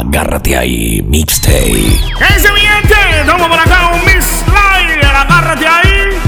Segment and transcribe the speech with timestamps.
[0.00, 2.00] Agárrate ahí, mixtape.
[2.18, 2.94] ¿Qué dice mi gente?
[3.20, 5.04] Estamos por acá un Mix Live.
[5.04, 6.18] Agárrate ahí.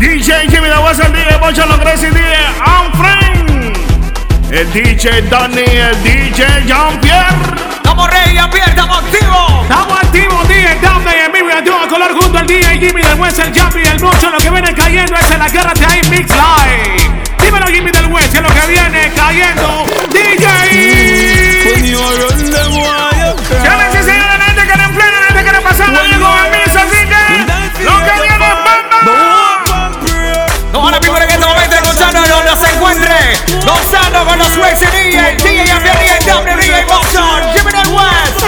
[0.00, 2.36] DJ Jimmy de West, el DJ Bocha, lo Crazy DJ
[2.80, 3.76] Unfriend.
[4.50, 7.36] El DJ Donny, el DJ Jean-Pierre.
[7.76, 9.62] Estamos ready, Jean-Pierre, estamos activos.
[9.62, 13.20] Estamos activos, DJ Donny, en vivo y a todo color junto al DJ Jimmy del
[13.20, 17.10] West, el Jumpy, el Bocha, lo que viene cayendo es el Agárrate ahí Mix Live.
[17.44, 19.84] Dímelo Jimmy del West, es lo que viene cayendo.
[20.14, 20.38] DJ.
[23.48, 26.38] Señoras y señores, gente que no en plena, la gente que no pasando bien con
[26.38, 29.90] el Mix, así que lo que viene es bamba.
[30.70, 33.16] No van a vivir en este momento escuchando donde se encuentre.
[33.64, 38.44] Gozando con los Wex y DJ, DJ DJ W, Boston, Jimmy West.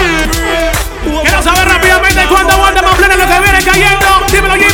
[1.23, 4.07] Quiero saber rápidamente cuánto aguanta más plena lo que viene cayendo.
[4.31, 4.70] Dímelo Jimmy,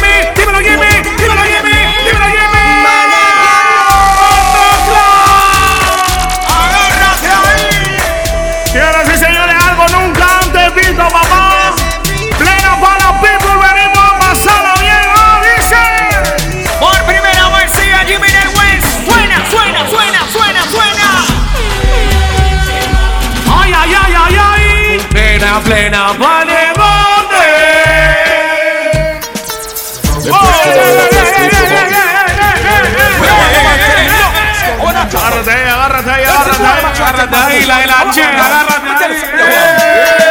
[38.11, 40.27] ahí, agárrate ahí.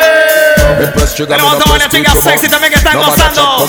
[1.17, 3.69] Tenemos a las chicas sexy también que están gozando.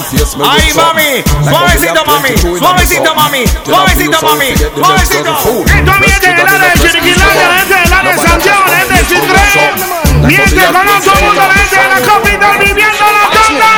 [0.50, 1.24] Ay, mami.
[1.48, 2.38] Suavecito, mami.
[2.38, 3.46] Suavecito, mami.
[3.66, 4.56] Suavecito, mami.
[4.76, 5.38] Suavecito.
[5.38, 9.08] Esto viene del área de Chiriquilaya, la gente del área de Santiago, la gente de
[9.08, 9.98] Chitré.
[10.18, 13.78] Con todo el mundo, la gente de la capital viviendo la tonda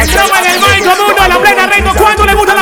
[0.00, 1.94] Estamos en el baile mundo, la plena ritmo.
[1.94, 2.54] ¿Cuándo le gusta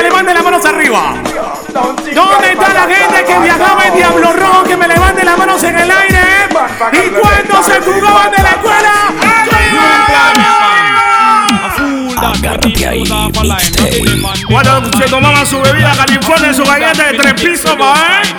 [0.00, 1.14] me levanten las manos arriba.
[2.14, 5.76] ¿Dónde está la gente que viajaba en Diablo Rojo que me levante las manos en
[5.76, 6.48] el aire?
[6.92, 8.92] ¿Y cuándo se jugaban de la escuela?
[12.16, 13.02] Agárrate ahí,
[13.42, 14.22] mixtape.
[14.48, 18.34] Cuando se tomaban su bebida California, su galleta de tres pisos, pa' ¿eh?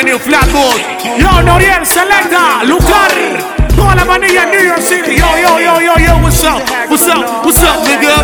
[0.00, 0.80] Avenue, Flatbush.
[1.18, 3.12] Yo, Noriel, Selecta, Lucar.
[3.76, 5.14] Toda la manilla en New York City.
[5.14, 6.62] Yo, yo, yo, yo, yo, what's up?
[6.88, 7.44] What's up?
[7.44, 8.16] What's up, nigga?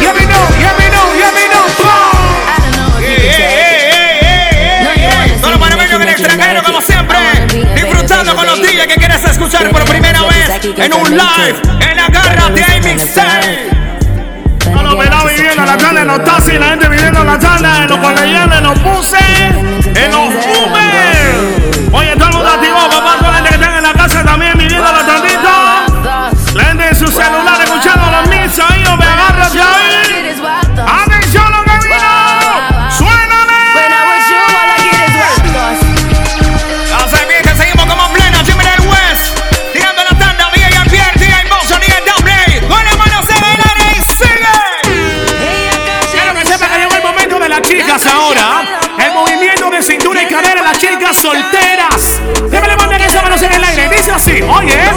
[0.00, 1.66] Let me know, let me know, let me know.
[3.04, 4.38] Ey.
[5.38, 7.18] Todos los panameños en el extranjero, como siempre,
[7.74, 12.64] disfrutando con los DJs que quieres escuchar por primera vez en un live en de
[12.64, 13.68] ahí mixtape.
[14.74, 17.38] A los pelados viviendo en la tarde, en los taxis, la gente viviendo en la
[17.38, 19.20] tarde, en los colegiales, en los buses,
[19.94, 20.47] en los
[54.42, 54.62] aire.
[54.68, 54.87] Dice así,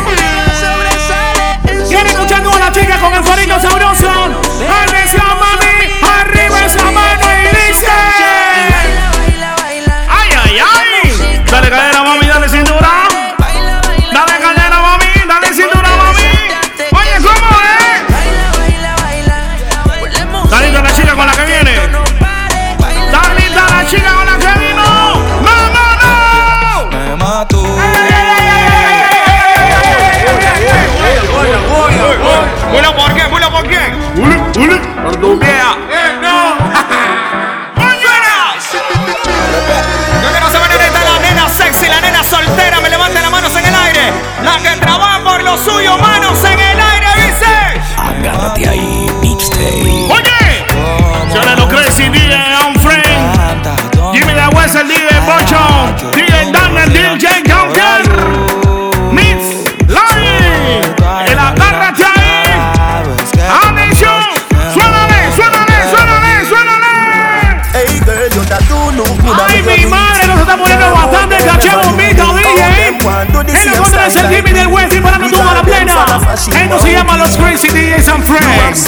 [78.71, 78.87] Remix.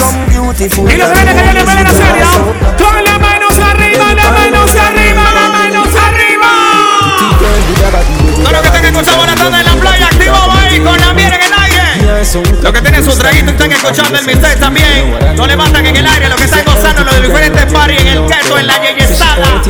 [0.76, 2.24] Y los grandes que vienen la serie.
[2.78, 6.50] Con las manos arriba, las manos arriba, las manos arriba.
[8.42, 11.32] Todo lo que estén escuchando la tanda en la playa, activo ahí con la miel
[11.32, 11.82] en el aire.
[12.62, 15.36] Lo que tienen su traguito están escuchando el mixtape también.
[15.36, 18.58] Lo levantan en el aire, lo que están gozando los diferentes parties en el keto,
[18.58, 19.62] en la yeyesada.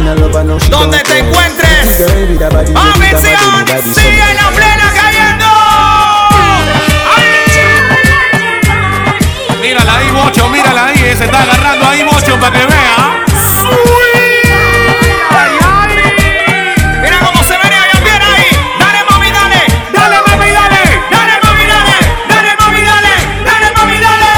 [0.71, 2.05] Donde te encuentres.
[2.75, 3.65] Atención,
[3.95, 4.35] sigue
[9.95, 10.99] Mírala ahí, Bocho, mírala ahí.
[11.17, 13.25] Se está agarrando ahí, Bocho, para que vea.
[15.31, 15.93] Ay, ay.
[17.01, 18.49] Mira cómo se venía bien ahí.
[18.81, 19.67] Dale, mami, dale.
[19.93, 21.01] Dale, mami, dale.
[21.11, 21.97] Dale, mami, dale.
[22.29, 23.15] Dale, mami, dale.
[23.45, 24.31] Dale, mami, dale.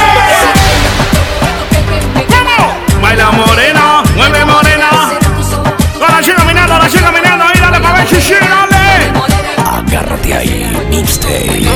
[2.29, 2.56] ¿Cómo?
[3.00, 4.91] Baila morena, mueve morena.
[5.99, 7.44] Con la chica mirando, la chica mirando.
[7.47, 9.12] Ahí, dale, pa' ver, chichi, dale.
[9.64, 11.75] Agárrate ahí, mixtape.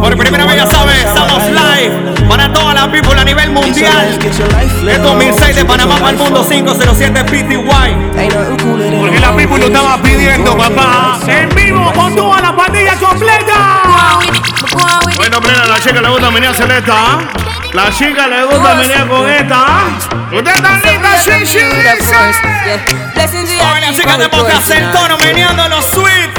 [0.00, 4.18] Por primera vez ya sabes, estamos live para toda la people a nivel mundial.
[4.88, 7.60] Es 2006 de Panamá para el mundo 507 PTY.
[9.00, 11.18] Porque la people lo estaba pidiendo, papá.
[11.26, 14.18] En vivo con toda la pandilla completa.
[15.16, 16.94] Bueno, plena, la chica le gusta venir celesta.
[16.96, 17.18] ¿ah?
[17.74, 19.56] La chica le gusta venir con esta.
[19.56, 19.98] ¿ah?
[20.32, 23.58] ¿Usted está lista, sí, sí, dice?
[23.60, 26.30] Hoy la chica de Boca Centoro meneando los sweet.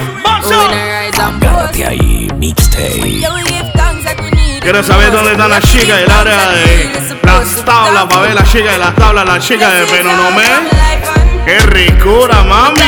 [1.16, 3.22] Agárrate ahí, mixtape.
[4.62, 6.92] Quiero saber dónde están las chicas del área de
[7.24, 8.06] las tablas.
[8.06, 10.44] Para ver las chicas de las tablas, las chicas de Penonomé.
[11.46, 12.80] ¡Qué ricura, mami!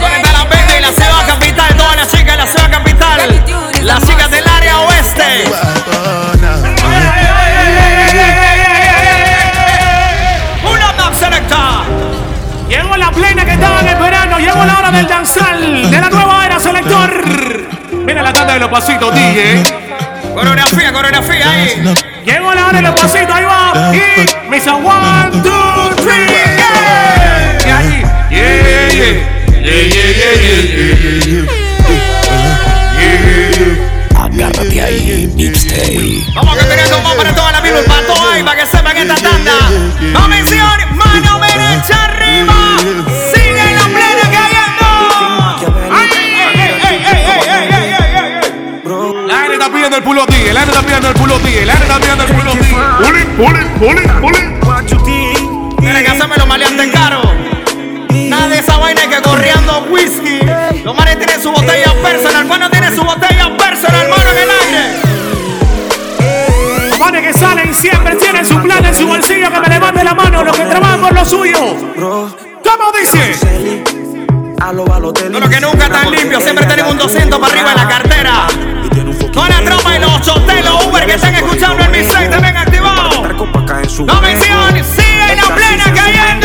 [0.00, 1.76] ¿Dónde está la venta y la ciudad capital?
[1.76, 3.44] Todas las chicas de la ciudad capital.
[3.82, 5.44] Las chicas del área oeste.
[13.16, 14.38] Plena que estaban esperando.
[14.38, 17.24] Llegó la hora del danzal de la nueva era selector.
[18.04, 19.62] Mira la tanda de los pasitos, DJ.
[20.34, 21.94] Coreografía, coreografía ahí.
[22.24, 23.92] Llegó la hora de los pasitos, ahí va.
[23.94, 23.98] Y
[24.52, 26.26] dice one, two, three,
[26.56, 27.58] yeah.
[27.64, 29.36] Y ahí, yeah, yeah.
[29.66, 31.66] Yeah, yeah, yeah, yeah, yeah.
[34.20, 36.24] Agárrate ahí, mixtape.
[36.34, 39.14] Vamos que teniendo más para toda la misma para todo ahí, para que sepan esta
[39.14, 39.52] tanda.
[40.14, 41.45] Atención, mano
[49.96, 52.76] El pulo está pidiendo el pulo tío, la gente está pidiendo el pulo tío.
[52.98, 54.38] Puli, puli, puli, puli.
[55.80, 57.26] Tiene que hacerme los maleantes caros.
[58.12, 60.40] Nada de esa vaina que corriendo whisky.
[60.84, 62.44] Los manes tienen su botella personal.
[62.44, 64.82] Bueno, tiene su botella personal, mano en el aire.
[66.98, 70.44] Pone que salen siempre, tienen su plan en su bolsillo, que me levante la mano
[70.44, 71.74] los que trabajan por lo suyo.
[71.96, 73.34] ¿Cómo dice?
[74.58, 78.46] Todo lo que nunca están limpios, siempre tenemos un 200 para arriba en la cartera.
[79.36, 83.16] Toda la tropa y los choteros, los Uber que están escuchando el mixtape también activados.
[83.98, 86.35] No mencionen, sigue la plena cayendo, DJ.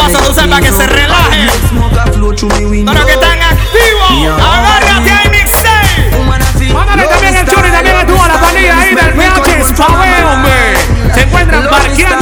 [0.00, 1.44] Paso de usar para que se relaje.
[1.44, 2.40] Los
[3.04, 6.72] que están activos, agárrate ahí, mixtape.
[6.72, 11.12] Mándale también el y también a toda la pandilla ahí del Spaway, hombre.
[11.12, 12.19] Se encuentran parqueando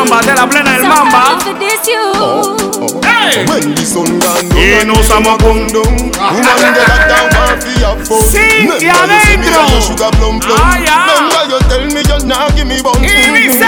[0.00, 1.38] mamba, de la plena del mamba.
[3.30, 6.10] The sun gone down Y nos estamos con Woman
[6.74, 9.66] get a down Sí, y adentro.
[10.18, 13.66] Remember you tell me you're not give me bun Y dice,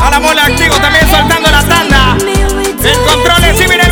[0.00, 2.16] a la bola activo también soltando la tanda.
[2.20, 3.87] El control Jimmy del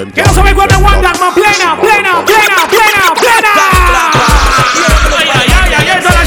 [0.00, 3.52] them Quiero saber cuándo aguantan más plena, plena, plena, plena, plena.
[5.18, 6.24] Ay, ay, ay, la la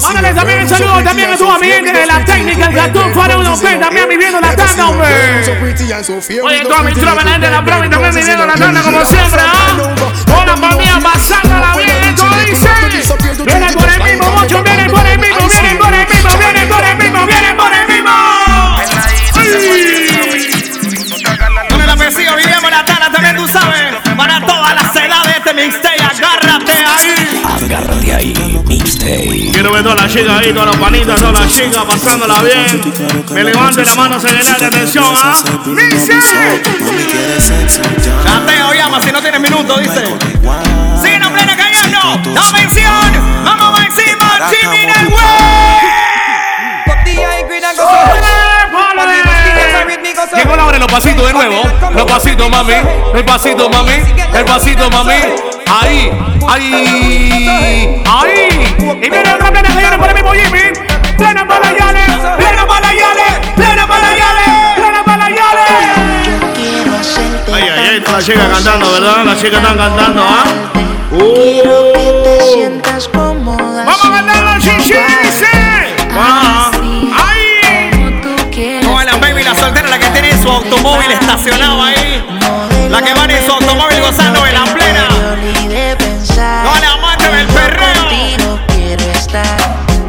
[0.00, 4.08] Mándale también el saludo también a tu amigo de la técnica, el para uno también
[4.08, 5.06] viviendo la tanda, hombre.
[6.42, 9.76] Oye, toda mi tropa, la gente de la también viviendo la tanda como siempre, ¿ah?
[10.40, 12.68] Hola, familia, pasándola bien, esto dice.
[13.44, 13.88] Vienen por
[29.62, 32.82] Quiero ver todas las chicas ahí, todas las panitas, todas las chicas pasándola bien.
[33.30, 35.34] Me levante la mano, se le da de atención, ¿ah?
[35.64, 36.62] ¡Dice!
[38.24, 40.02] Chateo llama si no tienes minuto, dice.
[41.00, 41.98] Sigue en plena cayendo.
[42.34, 43.44] La mención.
[43.44, 44.88] Vamos por encima, Jimmy
[50.34, 51.62] Llegó la hora de los pasitos de nuevo.
[51.92, 52.74] Los pasitos, mami.
[53.14, 53.92] El pasito, mami.
[54.34, 55.51] El pasito, mami.
[55.74, 56.12] Ahí,
[56.46, 58.76] ahí, ahí.
[59.00, 60.60] Y viene otra plena que por el mismo Jimmy.
[61.16, 62.04] Plena para Yale,
[62.36, 65.68] plena para Yale, plena para Yale, plena para Yale.
[67.54, 69.24] Ay, ay, ay, la chica cantando, ¿verdad?
[69.24, 70.44] Las chicas están cantando, ¿ah?
[71.10, 71.82] Uh.
[73.86, 74.96] Vamos a cantar los chichis.
[80.12, 82.24] Que su automóvil estacionado ahí.
[82.90, 85.11] La que va en su automóvil gozando de la plena.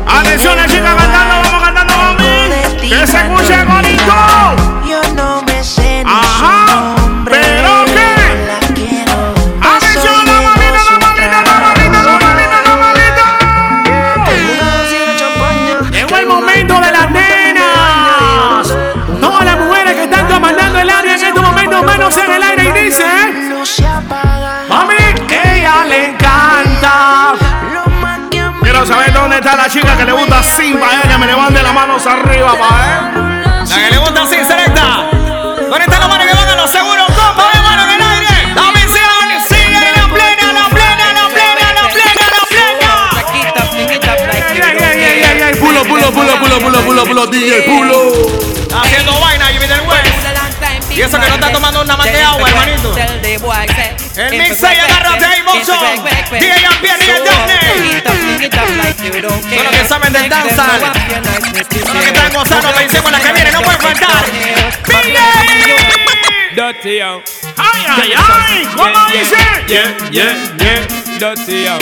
[0.07, 2.89] Atención, la chica cantando, vamos cantando, mami.
[2.89, 3.92] Que se escuche bonito.
[28.83, 31.63] Quiero saber dónde está la chica que le gusta sin pa' ella, que me levante
[31.63, 33.65] las manos arriba, pa' eh.
[33.65, 35.07] La que le gusta así, selecta.
[35.69, 37.07] ¿Dónde está la mano que van a los seguros?
[37.15, 38.53] ¿Cómo de mano en el aire?
[38.53, 42.91] La misión sigue la plena, la plena, la plena, la plena, la plena.
[44.91, 48.11] Ey, ey, ey, ey, Pulo, pulo, pulo, pulo, pulo, pulo, pulo, DJ, pulo.
[48.83, 50.91] Haciendo vaina, Jimmy del West.
[50.91, 52.93] Y eso que no está tomando una más de agua, hermanito.
[54.15, 55.73] El mixtape, agárrate ahí, mozo.
[56.31, 56.43] DJ y
[57.09, 57.59] el Daphne.
[59.55, 60.65] Son los que saben del danza.
[61.85, 64.23] Son los que están gozando, con la que viene, no pueden faltar.
[66.55, 67.23] Dirty yo.
[67.57, 69.35] Ay, ay, ay, ¿cómo dice?
[69.67, 70.85] Yeah, yeah, yeah.
[71.17, 71.79] Dirty dale,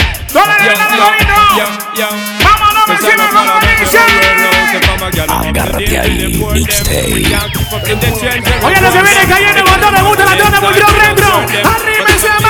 [5.30, 7.00] Agárrate ahí, mixtape.
[8.64, 11.38] Oye, lo que viene cayendo, guardando, gusta la tanda, volvió Rembro.
[11.38, 12.41] Arrímense a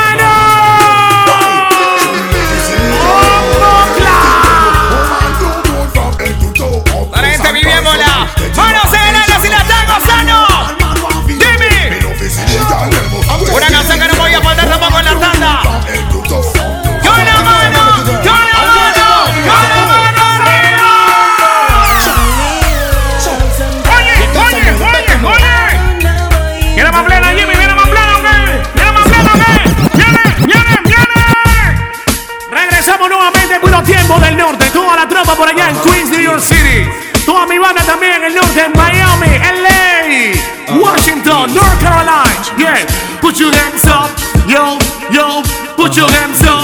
[34.12, 34.66] tiempos del norte.
[34.72, 36.90] Toda la tropa por allá en Queens, New York City.
[37.26, 42.24] Toda mi banda también en el norte, en Miami, LA, Washington, North Carolina.
[42.58, 42.86] Yeah,
[43.22, 44.10] put your hands up,
[44.48, 44.78] yo,
[45.12, 45.44] yo,
[45.78, 46.61] put your hands up,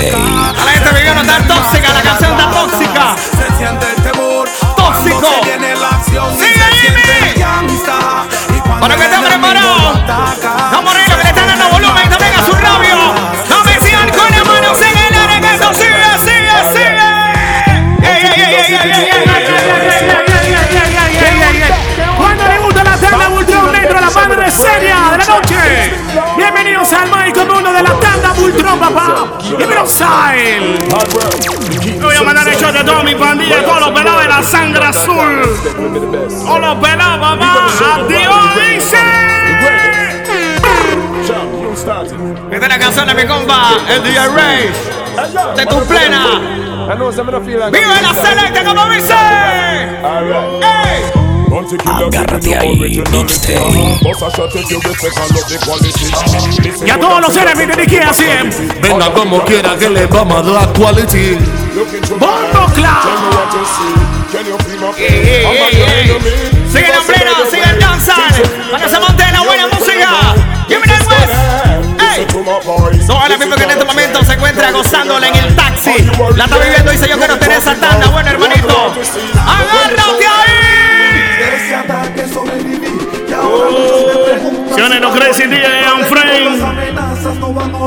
[0.00, 0.39] Pay.
[30.00, 30.78] Style.
[32.00, 34.82] Voy a mandar el shot de toda mi pandilla, todos los pelados de la sangre
[34.82, 35.42] azul.
[36.46, 37.66] Todos los pelados, papá.
[37.96, 38.96] Adiós, dice.
[42.50, 44.72] Esta es la canción de mi compa, el DJ Ray.
[45.56, 46.40] De tu plena.
[47.70, 49.14] Vive la selecta como dice.
[50.62, 51.29] Ey.
[51.50, 53.98] Agárrate ahí, mixtape.
[56.86, 58.24] Y a todos los seres me dediqué así.
[58.80, 61.38] Venga como quiera que le vamos a dar quality.
[66.70, 68.32] Sigue la plena, sigue el danzar.
[68.70, 70.34] Para que se monte la buena música.
[70.68, 71.32] Give me that West.
[71.98, 72.26] Hey.
[73.06, 75.94] Toda la gente que en este momento se encuentra gozándola en el taxi.
[76.36, 78.08] La está viviendo, dice yo quiero tener esa tanda.
[78.08, 78.92] Bueno, hermanito.
[79.46, 80.19] Agárrate
[84.80, 86.56] Johnny No Crazy, DJ John Frame.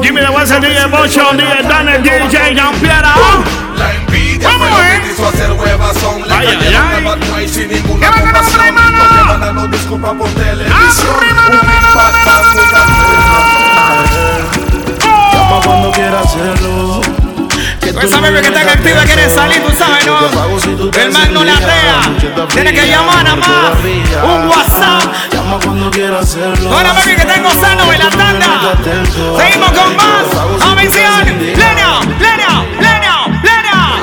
[0.04, 3.16] Jimmy the West, DJ Bochon, DJ Daniel, DJ John Piera.
[3.76, 6.24] La envidia fue lo hizo hacer huevas no
[9.10, 9.68] te van a no
[10.36, 11.16] televisión
[15.66, 17.23] cuando quiera hacerlo.
[18.01, 20.20] Esa bebé que está activa quiere salir, tú sabes, ¿no?
[21.00, 22.48] El man no la tea.
[22.48, 23.72] Tiene que llamar a más.
[24.24, 25.14] Un WhatsApp.
[25.32, 26.70] Llama cuando quiera hacerlo.
[26.70, 28.77] Toda la baby que está gozando en la tanda.
[29.38, 30.25] Seguimos con más.
[30.72, 31.25] Atención.
[31.53, 34.00] Plena, plena, plena, plena.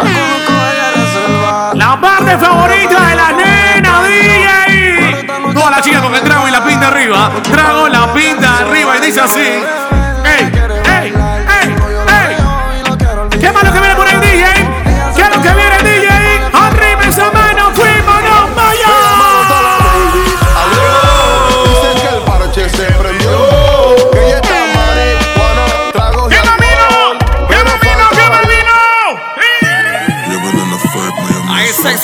[1.74, 5.52] La parte favorita de la nena, DJ.
[5.52, 7.30] Toda la chica con el trago y la pinta arriba.
[7.42, 9.62] Trago la pinta arriba y dice así.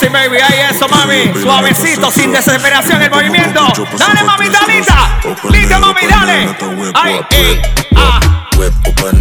[0.09, 3.67] Baby, ahí eso mami, suavecito, sin desesperación el movimiento.
[3.97, 6.55] Dale mamita, lista, lista mami, dale.
[6.93, 7.61] Ay, eh,
[7.95, 8.19] ah.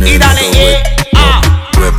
[0.05, 0.83] Y dale, eh,
[1.17, 1.41] ah.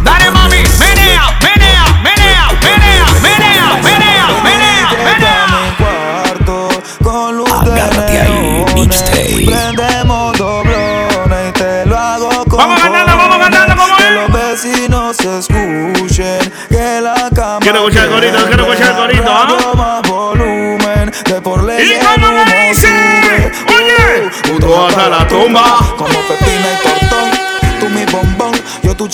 [0.04, 5.38] Dale mami, menea, menea, menea, menea, menea, menea, menea, menea.
[7.62, 9.57] Agárrate ahí, mixtape.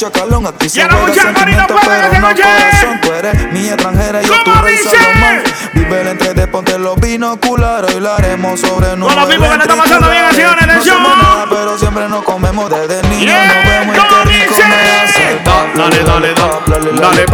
[0.03, 4.51] Chacalón A ti se corito, sentimiento pero no corazón Tú eres mi extranjera, yo tu
[4.51, 4.77] ¿Cómo rey?
[4.77, 5.43] Salomón.
[5.73, 9.55] Vive el entre de ponte los binoculares lo haremos sobre nueve Todos los mismos que
[9.57, 10.97] le están pasando bien, No atención.
[11.49, 13.35] pero siempre nos comemos desde niños.
[13.47, 15.41] Nos vemos y ¿cómo qué rico me hace
[15.75, 17.25] Dale, dale, dale, dale.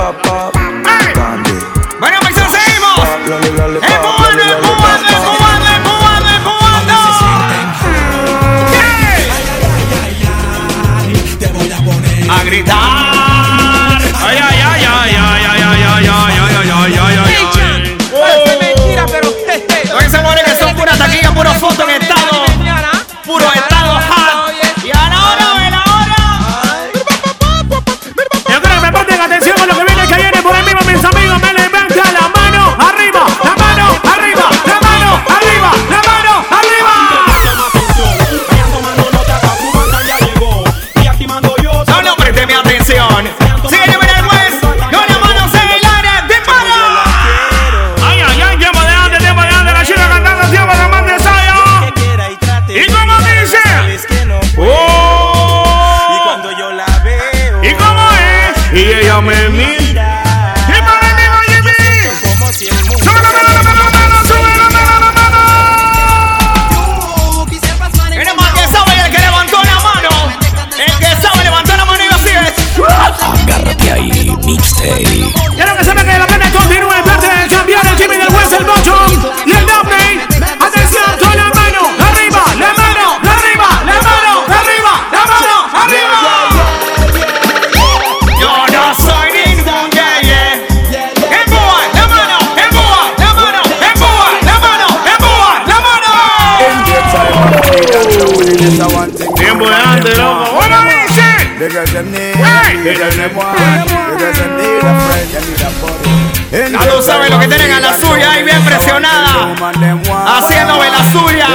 [109.79, 110.37] Presionada.
[110.37, 111.47] Haciendo de la suya.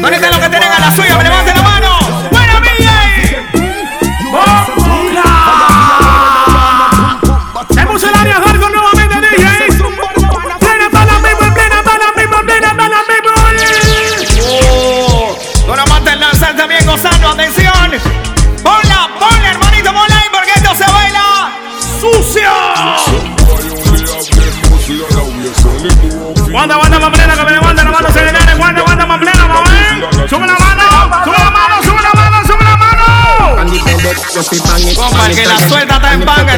[0.00, 1.16] ¿Dónde está lo que tienen a la suya?
[1.16, 2.03] Me levanten la mano.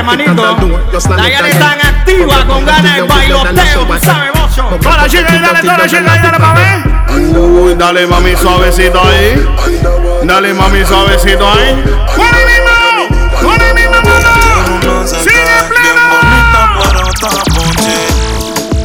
[0.02, 0.42] Manito.
[1.16, 4.64] La ya están activa con ganas de bailoteo, sabes, mocho.
[4.80, 6.62] Toda la chica, y dale, toda la chica, y dale, mami.
[7.36, 9.46] Uy, dale, mami, suavecito ahí.
[10.24, 11.82] Dale, mami, suavecito ahí.
[12.14, 12.76] ¡Con el mismo!
[13.40, 15.06] ¡Con el mismo, mano!
[15.06, 16.06] ¡Sigue pleno!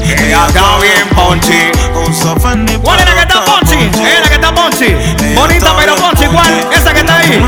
[0.04, 1.71] Ella está bien ponchi.
[2.84, 3.77] ¿Cuál es la que está ponchi?
[3.77, 4.95] Es la que está ponchi.
[5.36, 6.67] Bonita pero ponchi, ¿cuál?
[6.71, 7.41] Esa que está ahí.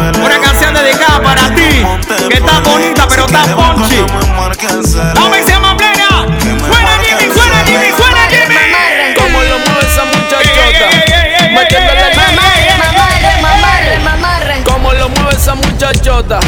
[0.00, 1.84] Una canción dedicada para ti,
[2.28, 3.96] que está bonita pero está ponchi.
[5.14, 6.26] Vamos y se llama plena.
[6.40, 9.14] Suena Jimmy, suena Jimmy, suena Jimmy.
[9.14, 10.86] Como lo mueve esa muchachota.
[11.52, 12.00] Metiéndole.
[14.64, 16.40] Como lo mueve esa muchachota.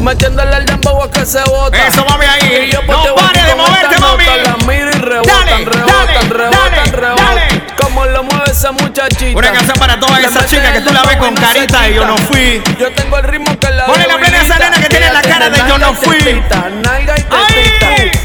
[0.00, 1.86] Metiéndole el dembow a que se bota.
[1.86, 2.66] Eso, mami, ahí.
[2.68, 4.24] Y yo No ponte pare de moverte, mami.
[4.44, 7.26] La miro y rebotan, Dale, rebotan, dale, rebotan, dale, rebotan.
[7.26, 7.66] dale.
[7.80, 8.22] Como lo
[8.60, 9.38] esa muchachita.
[9.38, 12.16] Una canción para todas esas chicas que tú la ves con carita y yo no
[12.18, 12.62] fui.
[12.78, 15.48] Yo tengo el ritmo que la Ponle la plena esa nena que tiene la cara
[15.48, 16.18] de yo no fui.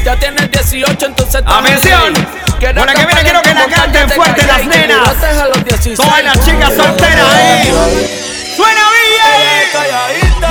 [0.04, 2.12] Ya tienes 18, entonces Atención.
[2.60, 5.08] la que viene quiero que la canten te fuerte las nenas.
[5.08, 5.96] botes a los 16.
[5.96, 8.52] Todas las chicas solteras ahí.
[8.56, 10.45] Suena bien.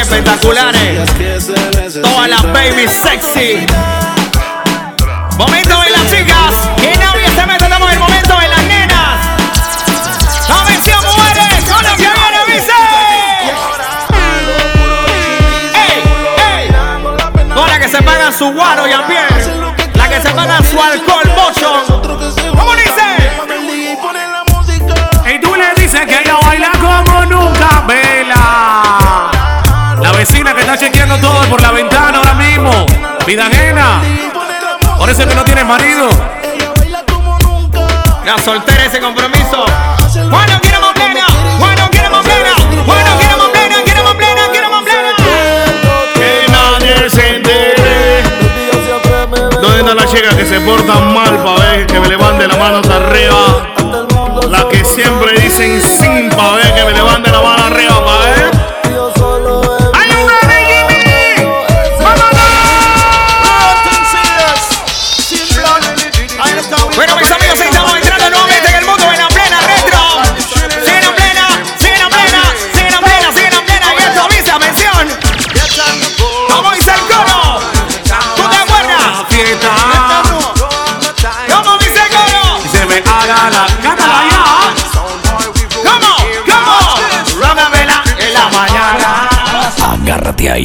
[0.00, 1.10] Espectaculares.
[2.00, 3.66] Todas las baby sexy.
[5.36, 6.68] Momento de las chicas.
[6.76, 7.64] Que nadie se mete.
[7.64, 9.26] Estamos en el momento de las nenas.
[10.62, 11.64] Atención, mujeres.
[11.70, 12.72] Con lo que viene, dice.
[15.74, 16.02] ¡Ey!
[16.56, 16.70] ¡Ey!
[17.66, 19.20] La que se pagan su guaro y a pie.
[19.94, 22.19] La que se pagan su alcohol, mocho.
[30.70, 32.86] Vecina que está chequeando todo por la ventana ahora mismo.
[33.26, 34.02] Vida ajena.
[34.98, 36.08] Por eso es que no tienes marido.
[38.24, 39.64] La soltera ese compromiso.
[40.30, 41.26] Bueno, quiero más plena.
[41.58, 42.50] Bueno, quiero más plena.
[42.86, 43.76] Bueno, quiero más plena.
[43.84, 44.42] Quiero más plena.
[44.52, 45.10] Quiero más plena.
[46.14, 48.22] Que nadie se entere.
[49.60, 52.86] ¿Dónde están las chicas que se portan mal para ver que me levante las manos
[52.88, 53.66] arriba?
[54.48, 57.59] Las que siempre dicen sin para ver que me levante la mano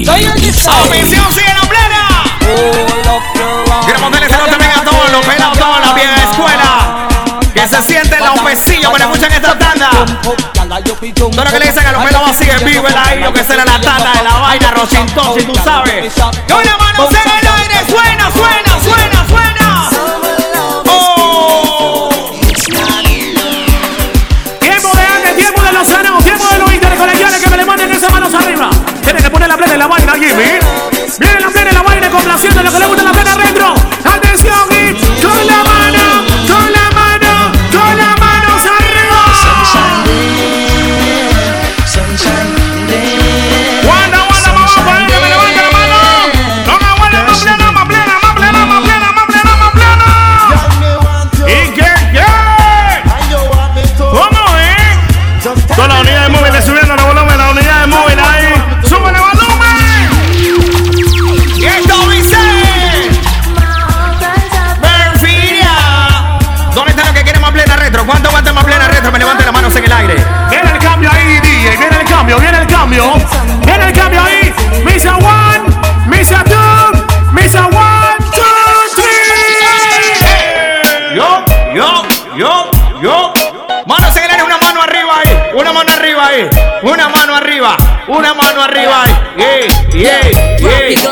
[0.04, 0.88] Mixtape.
[0.88, 2.24] Atención, sigue la plena.
[3.86, 7.08] Queremos darle saludos también a todos los pelados, toda la vieja escuela.
[7.54, 9.90] Que se sienten los pesillos cuando escuchan esta tanda.
[11.16, 13.80] Todo lo que le dicen a los pelados en vivo, el lo que será la
[13.80, 16.14] tanda de la vaina, Rosintón, si tú sabes.
[16.48, 18.45] Y una mano en el aire, suena, suena,
[29.88, 30.60] la vaina, Jimmy.
[31.20, 33.05] Viene la plena en la vaina complaciendo lo que le gusta
[86.84, 89.68] Una mano arriba, una mano arriba ah, ahí.
[89.94, 90.20] Yeah,
[90.60, 91.06] yeah, yeah.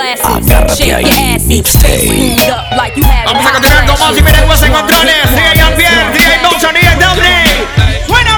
[3.26, 5.30] Vamos a continuar con más y miren los encontrones.
[5.30, 8.06] Sigue Jean-Pierre, sigue Thompson, sigue Downey.
[8.06, 8.38] Suena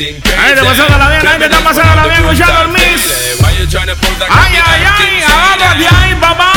[0.00, 2.24] Ahí te pasándola bien, ahí te está bien,
[3.60, 5.22] you trying to pose like Ay, ay, ay, shady?
[5.22, 6.52] agárrate ahí, papá.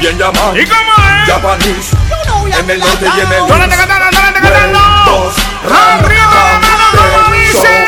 [0.00, 0.56] Bien llamado.
[0.56, 1.32] ¿Y cómo es?
[1.32, 1.96] Japanese.
[2.56, 4.78] En el norte y en el Solo te cantando, te cantando.
[5.66, 7.86] Arriba la mano, como dice.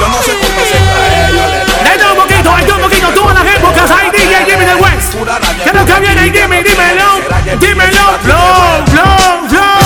[0.00, 3.34] Yo no sé cómo se trae, yo le Esto un poquito, esto un poquito, todas
[3.34, 3.90] las épocas.
[3.90, 5.14] Ahí DJ Jimmy del West.
[5.62, 6.22] ¿Qué es lo que viene?
[6.32, 7.20] Jimmy, dímelo.
[7.60, 8.18] Dímelo.
[8.22, 9.83] Flow, flow, flow.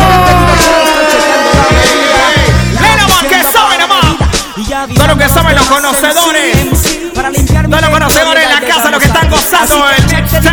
[4.87, 6.57] Todo lo que saben los conocedores.
[7.71, 10.49] Todos los conocedores en la casa, los que están gozando el mixtape.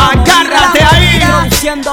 [0.00, 1.20] Agárrate ahí.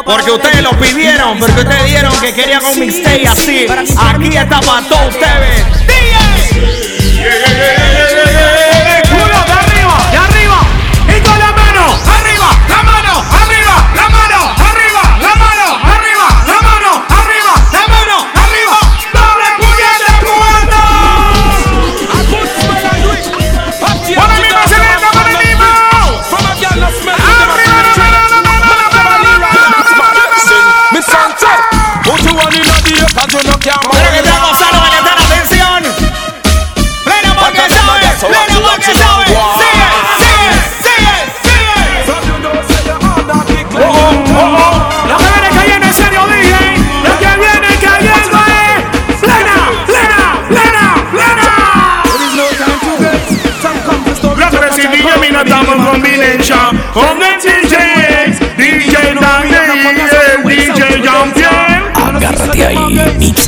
[0.06, 3.66] Porque ustedes lo pidieron, porque ustedes dijeron que querían un mixtape así.
[3.98, 5.66] Aquí está para todos ustedes.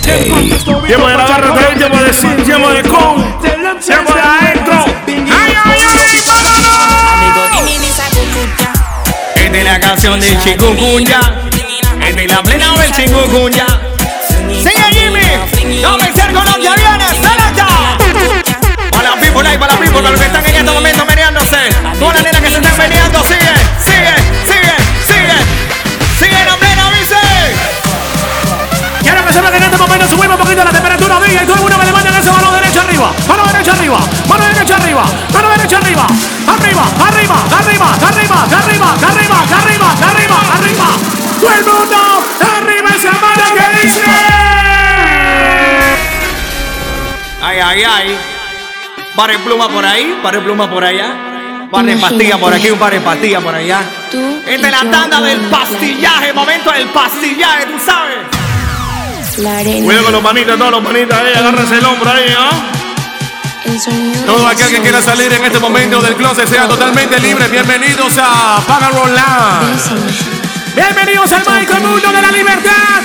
[0.07, 4.85] Tiempo de la barra tiempo de sin, tiempo de con, tiempo de adentro.
[5.05, 7.69] ¡Ay, ay, ay, vámonos!
[9.35, 11.19] Esta es la canción de Chikungunya.
[12.01, 13.65] Esta es la plena del Chikungunya.
[14.47, 15.81] Sigue Jimmy.
[15.81, 17.07] No vencer con lo que viene.
[17.09, 17.67] ¡Selecta!
[18.91, 21.57] Para la people para la people, para los que están en este momento meneándose.
[21.99, 23.46] Todas las nenas que se están meneando, sigue,
[29.97, 32.31] momento subimos un poquito la temperatura DJ y todo el mundo me le mandan esa
[32.31, 36.07] mano derecha arriba, mano derecha arriba, mano derecha arriba, mano derecha arriba,
[36.47, 40.85] arriba, arriba, arriba, arriba, arriba, arriba, arriba, arriba, arriba.
[41.39, 41.97] Todo el mundo
[42.57, 44.01] arriba esa mano que dice.
[47.41, 48.17] Ay, ay, ay.
[49.15, 51.67] Par de pluma por ahí, par de pluma por allá.
[51.71, 53.81] Par de pastillas por aquí, un par de pastillas por allá.
[54.45, 58.36] Esta es la tanda del pastillaje, momento del pastillaje, tú sabes.
[59.37, 59.85] La arena.
[59.85, 63.71] Cuidado con los manitas, todos los manitas ahí, agárrense el hombro ahí, ¿no?
[63.71, 67.47] El sonido Todo aquel que quiera salir en este momento del closet sea totalmente libre.
[67.47, 69.75] Bienvenidos a Pagarón Land.
[69.75, 69.99] Besan.
[70.73, 73.01] Bienvenidos al mágico mundo de la libertad.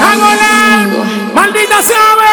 [0.00, 0.88] ¡Angola!
[1.34, 2.30] ¡Maldita sabe!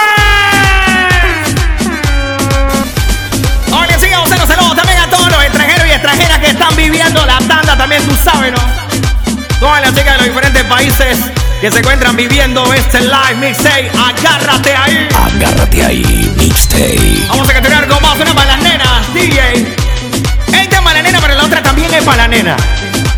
[3.73, 7.37] Oye, sigamos haciendo saludos también a todos los extranjeros y extranjeras que están viviendo la
[7.39, 8.59] tanda también, tú sabes, ¿no?
[9.59, 14.75] Todas las chicas de los diferentes países que se encuentran viviendo este live mixtape, agárrate
[14.75, 15.07] ahí.
[15.13, 17.27] Agárrate ahí, mixtape.
[17.29, 19.75] Vamos a continuar con más una para las nenas, DJ.
[20.47, 22.57] Esta es para la nena, pero la otra también es para la nena.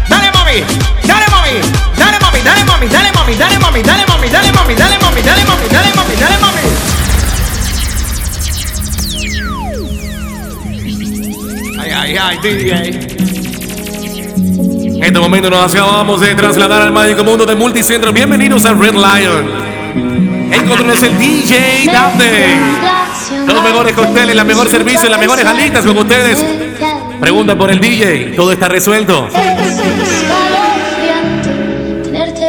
[0.10, 0.62] Dale, mami,
[1.08, 1.52] dale, mami,
[1.98, 5.46] dale, mami, dale, mami, dale, mami, dale, mami, dale, mami, dale, mami, dale, mami, dale,
[5.46, 6.62] mami, dale, mami, dale, mami.
[11.80, 13.23] Ay, ay, ay, DJ.
[15.04, 18.14] En este momento nos acabamos de trasladar al mágico mundo de Multicentro.
[18.14, 19.52] Bienvenidos a Red Lion.
[20.50, 22.58] Es el DJ Daphne.
[23.46, 26.46] Los mejores cócteles, la mejor servicio, las mejores alitas con ustedes.
[27.20, 28.32] Pregunta por el DJ.
[28.38, 29.28] Todo está resuelto.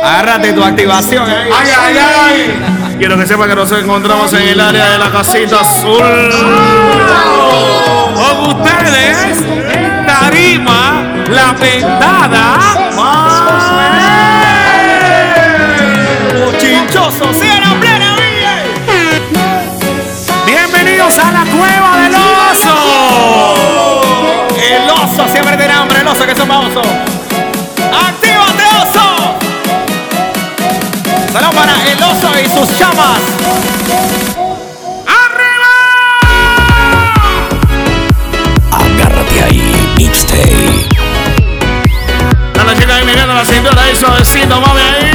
[0.04, 1.50] Agárrate tu activación ahí.
[1.52, 2.96] ¡Ay, ay, ay!
[2.98, 6.04] Quiero que sepa que nos encontramos en el área de la casita azul.
[8.14, 9.42] Con ustedes,
[9.74, 11.03] en Tarima,
[11.34, 12.58] la ventada.
[16.58, 18.16] Chinchoso, sigan a plena.
[20.46, 22.74] Bienvenidos a la cueva del oso.
[24.56, 26.82] El oso siempre tiene hambre, el oso que son oso.
[28.06, 29.34] ¡Actívate, oso!
[31.32, 33.20] Saludos para el oso y sus chamas.
[38.70, 40.93] Agárrate ahí, mixtape
[43.04, 45.13] mirando a la cintura y suavecito, mami ahí.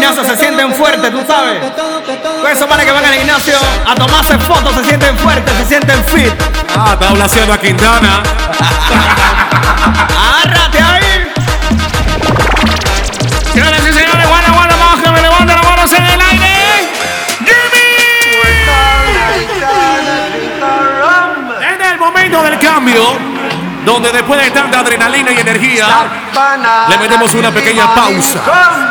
[0.00, 1.62] Gimnasio se sienten fuertes, tú sabes.
[2.40, 6.02] Pues esos manes que van al gimnasio a tomarse fotos se sienten fuertes, se sienten
[6.06, 6.32] fit.
[6.74, 8.22] Ah, está hablando a Quintana.
[10.42, 11.32] Agárrate ahí.
[13.52, 16.88] Señoras y señores, bueno, bueno, vamos que me levanten las manos en el aire.
[17.38, 17.90] ¡Jimmy!
[21.74, 23.18] En el momento del cambio,
[23.84, 25.86] donde después de tanta adrenalina y energía,
[26.88, 28.89] le metemos una pequeña pausa.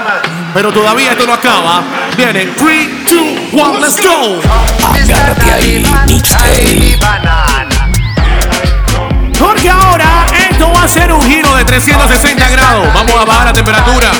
[0.53, 1.83] Pero todavía esto no acaba.
[2.17, 4.41] Viene 3, 2, 1, let's go.
[4.93, 6.99] Agárrate ahí, mixtape.
[9.37, 12.93] Porque ahora esto va a ser un giro de 360 grados.
[12.93, 14.11] Vamos a bajar la temperatura.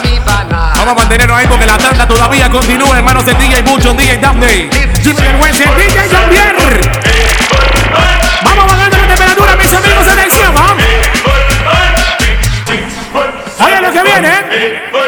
[0.76, 2.98] Vamos a mantenernos ahí porque la tanda todavía continúa.
[2.98, 4.70] Hermanos de DJ Mucho, DJ Daphne.
[5.04, 6.56] Jimmy Vergüenza, DJ Jambier.
[8.44, 10.08] Vamos bajando la temperatura, mis amigos.
[10.08, 10.76] Atención, ¿va?
[13.66, 14.99] Oye lo que viene.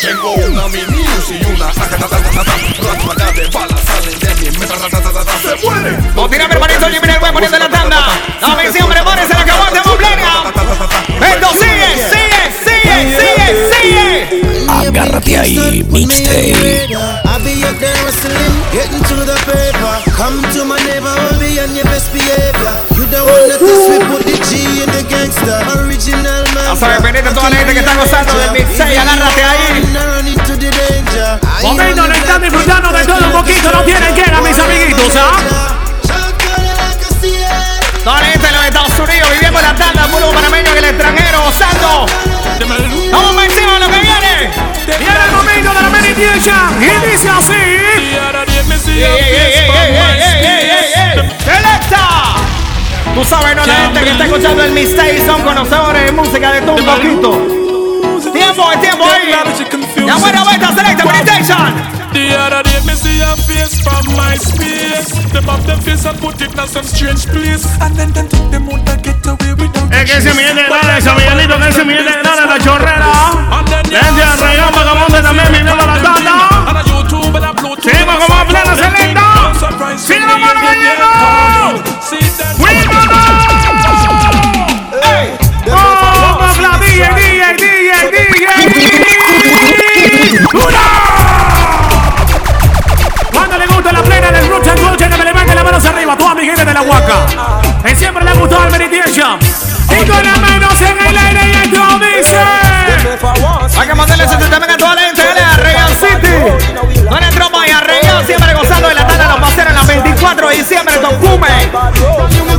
[0.00, 4.74] Tengo una mini y una ráfaga de balas salen de mi mente.
[5.42, 5.90] Se muere.
[6.14, 7.98] Continúa, hermanito Jimmy Guas poniendo la tanda.
[8.40, 10.52] Dame siempre, manes, se la acabó de plena.
[11.28, 14.66] Esto sigue, sigue, sigue, sigue, sigue.
[14.68, 16.88] Agárrate ahí, mixtape.
[17.24, 17.54] I'll be
[18.72, 20.10] getting to the paper.
[20.16, 22.45] Come to my neighborhood, be on your best behavior.
[26.66, 29.82] Vamos a ver, pendiente toda la gente que está gozando del Mix 6, agárrate ahí.
[31.62, 35.32] Momento, no están disfrutando de todo un poquito, no tienen que ir, mis amiguitos, ¿ah?
[38.04, 41.42] Toda la gente de los Estados Unidos viviendo la tanda, puro panameño en el extranjero,
[41.42, 42.06] gozando.
[43.10, 44.50] Vamos más encima lo que viene.
[44.98, 47.85] Viene el momento de la meditation y dice así.
[53.16, 56.60] Tú sabes, no la gente que está escuchando el mixtape son conocedores de música de
[56.60, 57.30] todo un poquito.
[58.30, 59.34] Tiempo, es tiempo ahí.
[60.06, 61.96] Ya buena vuelta, selecta, meditation.
[62.12, 65.16] The other day, me see a face from my space.
[65.32, 67.64] Them up them face and put it in some strange place.
[67.80, 70.64] And then them took them out and get away without Es que ese Miguel de
[70.64, 73.12] Grana, ese Miguelito, que ese Miguel de Grana, la chorrera.
[73.82, 76.48] Gente de Rayón, Vagamonde también viviendo la tanda.
[77.82, 79.52] Seguimos con más plena selecta.
[79.96, 81.86] ¡Sigue la mano gallego!
[93.32, 94.48] Cuando le gusta la plena del
[94.96, 96.16] que me levanten las manos arriba,
[96.64, 97.26] de la Huaca.
[97.94, 99.38] Siempre le ha el.
[99.88, 101.68] Y con las manos en el aire y
[102.00, 102.36] dice.
[103.78, 107.04] Hay que mandarle ese también a toda la gente de la Real City.
[107.08, 109.76] No le trompa y a Real, siempre gozando de la tanda de los paseros en
[109.76, 111.48] la 24 de diciembre, Tocume.
[111.50, 112.55] ¡Sigue la plena, Miguel!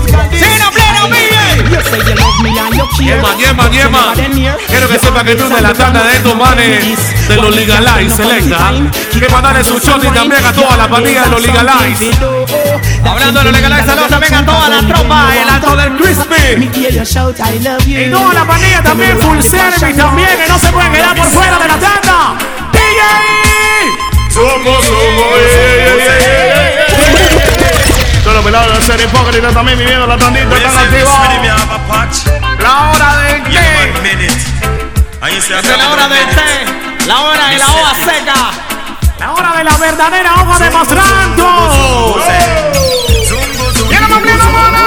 [3.00, 4.14] Yema, yema, yema.
[4.68, 8.74] Quiero que sepa que tú de la tanda de estos manes de los Legalize Selecta.
[9.12, 12.12] Que mandarle su shot y también a toda la pandilla de los Legalize.
[13.06, 16.70] Hablando de los Legalize, saludos también a toda la tropa, el alto del Crispy.
[17.86, 21.60] Y toda la pandilla también full service también que no se pueden quedar por fuera
[21.60, 22.36] de la tanda.
[22.74, 23.28] DJ.
[24.34, 26.57] Somos, somos, eh, eh.
[28.28, 31.14] Todos los pelados de ser hipócritas también viviendo la tandita, están activos.
[32.60, 34.28] La hora del té.
[35.30, 36.66] Es la hora del té.
[37.08, 38.34] La hora de la hoja seca.
[39.18, 42.22] La hora de la verdadera hoja de Mastranto.
[43.88, 44.84] ¡Viene más pleno, mano!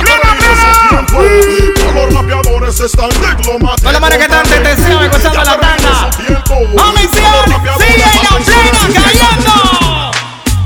[0.00, 3.82] ¡Viva, Los rapeadores están diplomáticos.
[3.82, 6.10] No le manes que están de tensión escuchando la tanda.
[6.48, 7.44] ¡Omisión!
[7.78, 9.54] ¡Sigue la plena cayendo!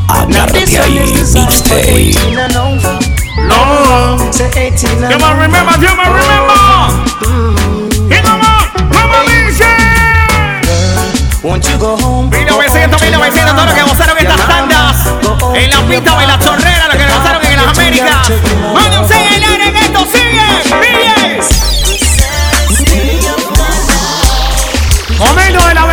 [0.08, 0.98] Agárrate ahí,
[1.32, 2.14] mixtape.
[3.48, 4.16] No.
[5.10, 6.54] Come on, remember, come on, remember.
[8.24, 8.40] On,
[8.90, 9.72] come on, dice.
[11.42, 15.06] 1900, 1900, todo lo que gozaron estas tandas.
[15.54, 18.30] En la pista o en la chorrera, lo que gozaron en las Américas.
[18.72, 21.03] Mano, sigue el aire en esto, sigue.
[25.18, 25.83] Momento de la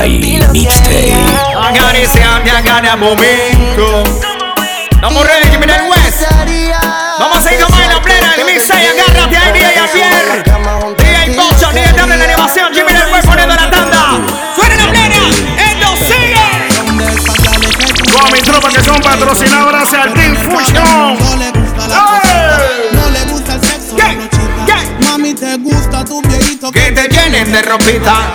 [0.00, 1.12] ahí, mixtape.
[1.56, 4.02] Acariciarte a cada momento.
[4.90, 6.24] Estamos ready, Jimmy del West.
[7.18, 10.44] Vamos a seguir más en la plena del mix y agárrate ahí, DJ Javier.
[10.96, 14.20] DJ Pocho, DJ Table en la animación, Jimmy del West poniendo la tanda.
[14.56, 15.16] Suena en la plena,
[15.70, 16.34] esto sigue.
[18.12, 21.18] Con mi tropa que son patrocinadoras al Team Fusion.
[23.96, 24.18] ¿Qué?
[24.66, 25.06] ¿Qué?
[25.06, 27.08] Mami, te gusta tu viejito Que te
[27.44, 28.34] llenen de ropita.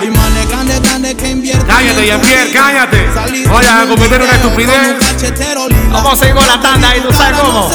[1.67, 3.09] Cállate, Jean-Pierre, cállate.
[3.51, 4.95] Oye, a cometer una estupidez.
[5.91, 7.71] Vamos a seguir con la tanda y tú sabes cómo.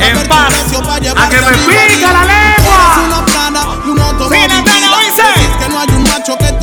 [0.00, 0.54] En paz.
[1.16, 2.94] A que me pica la lengua.
[4.28, 5.22] Sigue la plena, dice.
[5.58, 6.56] Que no hay un macho que el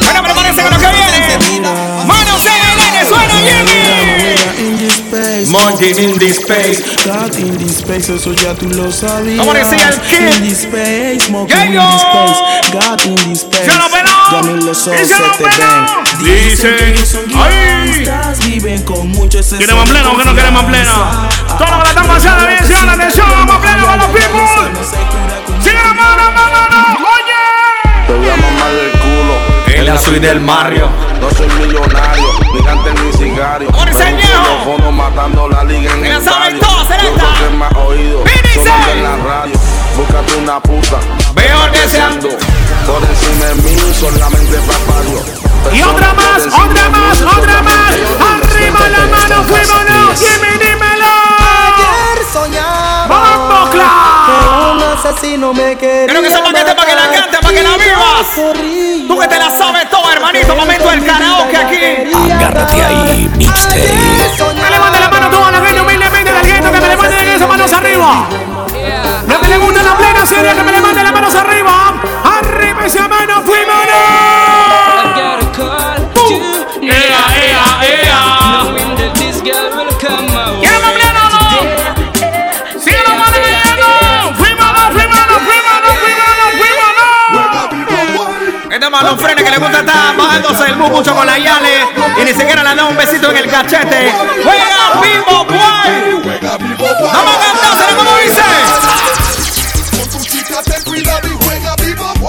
[0.00, 1.68] Bueno, prepárense con lo que viene.
[2.06, 4.03] Mano, CNN, suena Jimmy.
[5.54, 6.82] Monkey in this space.
[7.06, 9.38] God in this space, eso ya tú lo sabías.
[9.38, 10.34] ¿Cómo decía el kid?
[10.36, 11.80] In this space, smoking in yo.
[11.80, 12.72] this space.
[12.74, 13.66] God in this space.
[13.66, 15.86] Ya ni los ojos ¡Y se se lo te peló!
[16.18, 16.24] ven.
[16.24, 18.04] Dicen, que son ¡ay!
[18.04, 20.90] gangsters, viven con mucho exceso ¿Queremos de pleno o que no queremos pleno?
[21.56, 24.40] Todo lo que show, vamos pleno con los people.
[25.62, 26.82] ¡Sigue la mano, mano, no!
[27.14, 28.06] ¡Oye!
[28.08, 29.34] Te voy a mamar el culo.
[29.66, 30.88] En la suite del barrio.
[31.20, 32.24] No soy millonario,
[32.54, 33.68] ni gante ni sicario.
[33.68, 36.60] Teléfono matando la liga en el barrio.
[36.60, 38.24] Yo creo más oído.
[38.54, 39.54] Sonando en la radio.
[39.96, 40.98] Búscate una puta.
[41.34, 45.44] Veo que se Ando Por encima de mí, solamente papario.
[45.72, 47.90] Y otra más, otra más, otra más.
[48.42, 50.18] Arriba la mano, fuímonos.
[50.18, 51.06] Jimmy, dímelo.
[51.66, 53.74] Ayer soñaba ¡Vamos,
[54.74, 57.62] un asesino me quería Quiero que sepa que este pa' que la cante, pa' que
[57.62, 59.08] la vivas.
[59.08, 60.54] Tú que te la sabes todo, hermanito.
[60.54, 62.23] Momento del karaoke aquí.
[62.44, 63.94] Agárrate ahí, mixtape.
[64.60, 67.72] Me levanta la mano toda la gente humildemente del gueto que me levanten esas manos
[67.72, 68.28] arriba.
[69.26, 71.94] No me le gusta la plena serie que me levanten las manos arriba.
[72.22, 73.74] Arriba esa mano, fuimos.
[76.82, 78.20] Ea, ea, ea.
[79.42, 81.14] Quiero cambiar.
[88.70, 92.32] Este malo frena que le gusta estar bajándose el mucho con la Yale y ni
[92.32, 94.12] siquiera le da un besito en el cachete.
[94.42, 96.38] ¡Juega Bimbo Boy!
[97.12, 98.42] ¡Vamos a cantársela como dice!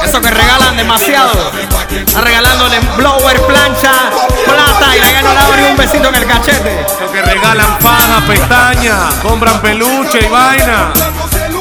[0.04, 1.52] Eso que regalan demasiado.
[1.90, 3.92] Está regalándole blower, plancha,
[4.46, 6.86] plata y la no le ni un besito en el cachete.
[7.02, 10.94] Los que regalan fajas, pestañas, compran peluche y vaina.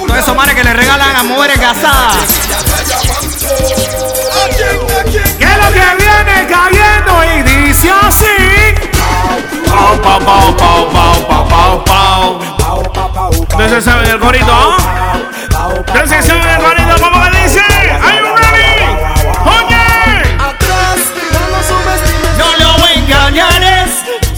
[0.06, 2.16] Todos esos manes que le regalan a mujeres casadas.
[5.74, 7.12] Que viene cayendo?
[7.24, 8.36] Y dice así.
[9.68, 13.30] Pau, pau, pau, pau, pau, pau, pau, pau.
[13.30, 14.76] Ustedes se saben el corito, ¿ah?
[15.78, 17.60] Ustedes se saben el corito, ¿cómo que dice?
[17.60, 18.70] ¿Are you ready?
[19.54, 19.84] Oye.
[22.38, 23.90] No lo voy a engañar es.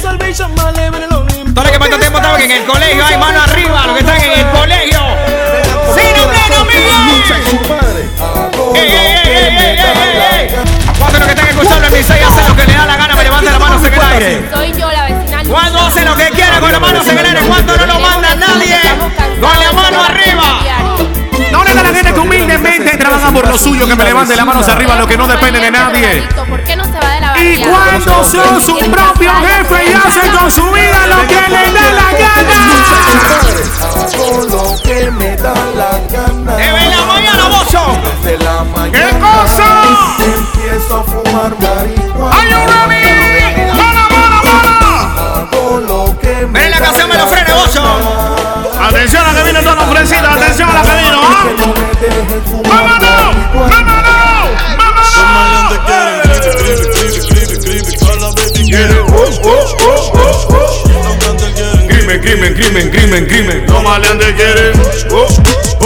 [0.03, 4.21] Todo lo que tiempo estaba que en el colegio hay mano arriba, los que están
[4.21, 5.01] en el colegio.
[5.95, 6.17] ¡Sin!
[8.75, 9.06] ¡Ey, ey,
[11.27, 13.17] que están escuchando el Misei hacen lo que le da la gana?
[13.17, 14.51] Me levanten las manos en el aire.
[14.53, 15.43] Soy yo la vecina.
[15.49, 17.41] ¿Cuándo hacen lo que quieren con las manos en el aire?
[17.41, 18.79] ¿Cuándo no lo manda nadie?
[19.41, 20.61] Con la mano arriba.
[21.53, 23.87] ¿Dónde está la gente que humildemente trabaja por lo suyo?
[23.87, 26.23] Que me levante las manos arriba, lo que no depende de nadie.
[26.49, 30.31] ¿Por qué no se va de la Y cuando son su propio jefe y hacen
[30.33, 32.61] con su vida lo que les da la gana.
[33.83, 36.56] Hago lo que me da la gana.
[41.37, 43.13] Are you ready?
[43.77, 45.45] ¡Mala, mala, mala!
[46.51, 47.83] Ven la canción, me lo frene, bozo.
[48.81, 51.45] Atención a la que viene toda la ofrecida, atención a la que vino, ¿ah?
[52.67, 53.37] ¡Vámonos!
[53.69, 54.49] ¡Vámonos!
[54.79, 55.13] ¡Vámonos!
[61.87, 63.67] Crimen, crimen, crimen, crimen, crimen.
[63.67, 63.83] No
[64.37, 64.73] quieren.
[65.11, 65.27] Oh,
[65.81, 65.86] oh.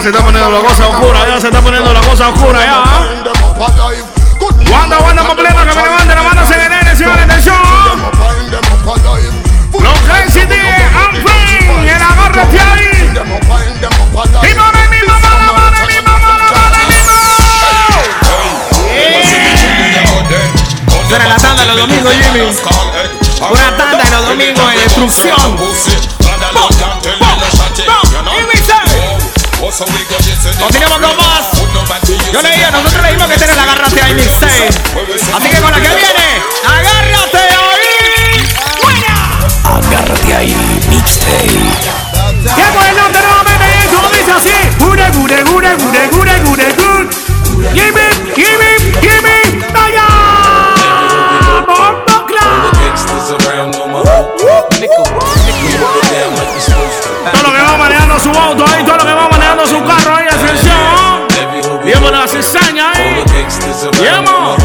[0.00, 2.82] Se está poniendo la cosa oscura, ya se está poniendo la cosa oscura, ya.
[2.84, 3.04] ¿ah?
[4.70, 7.56] Wanda, Wanda, completa, que me levante la mano, se viene, señores, atención.
[9.72, 12.86] Los Crazy el agárrate ahí.
[12.94, 17.12] Y mismo, mano, mano y mismo, mano, mano y mismo.
[21.08, 22.40] Suena la tanda los domingos, Jimmy.
[23.50, 25.58] Una tanda los domingos de destrucción.
[29.68, 31.62] Continuamos con más.
[32.32, 34.68] Yo le dije, nosotros le dijimos que tiene la agárrate ahí, mixtape.
[35.36, 38.48] Así que con la que viene, agárrate ahí.
[38.82, 39.38] ¡Buena!
[39.64, 40.56] Agárrate ahí,
[40.88, 41.52] mixtape.
[42.54, 44.54] Tiempo del norte nuevamente y esto dice así.
[44.78, 47.08] Gure, gure, gure, gure, gure, gure, gure.
[47.74, 48.70] Give me, give me,
[49.02, 50.06] give me, vaya.
[51.66, 53.77] Bombo Clan.
[57.32, 60.16] Todo lo que va manejando su auto ahí, todo lo que va manejando su carro
[60.16, 61.28] ahí, atención.
[61.84, 63.22] Llevo la cizaña ahí.
[64.00, 64.56] Llevo.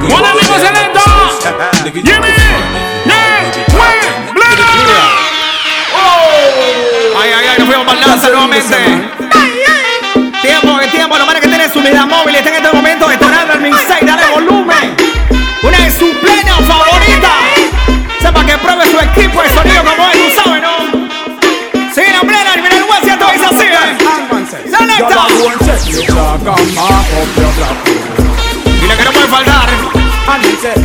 [0.00, 1.00] Buen amigo excelente.
[1.92, 2.28] Jimmy.
[7.16, 8.76] Ay, ay, ay, nos fuimos para el lanza nuevamente.
[10.42, 13.54] Tiempo, el tiempo, los manes que tienen su unidad móvil están en este momento detonando
[13.54, 14.53] el mixtape, dale volumen.
[18.54, 20.74] Que pruebe su equipo de sonido como él, tú sabes, ¿no?
[21.92, 23.96] Sigue la plena, mira el hueso, esto dice así, ¿eh?
[24.70, 25.26] ¡Selecta!
[28.82, 29.68] Y la que no puede faltar,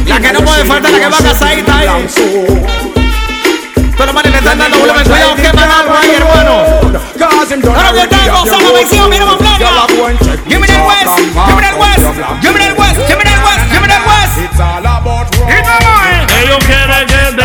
[0.06, 2.08] la que no puede faltar, la que va casadita ahí.
[3.98, 6.66] Los manes le están dando volumen, cuidado, que algo ahí, hermano.
[7.76, 9.70] Ahora que están gozando, me hicieron, mira más blanca.
[10.48, 12.00] Give me that west, give me that west,
[12.42, 14.38] give me that west, give me that west, give me that west.
[14.40, 16.44] Y vamos, eh.
[16.44, 17.36] Ellos quieren que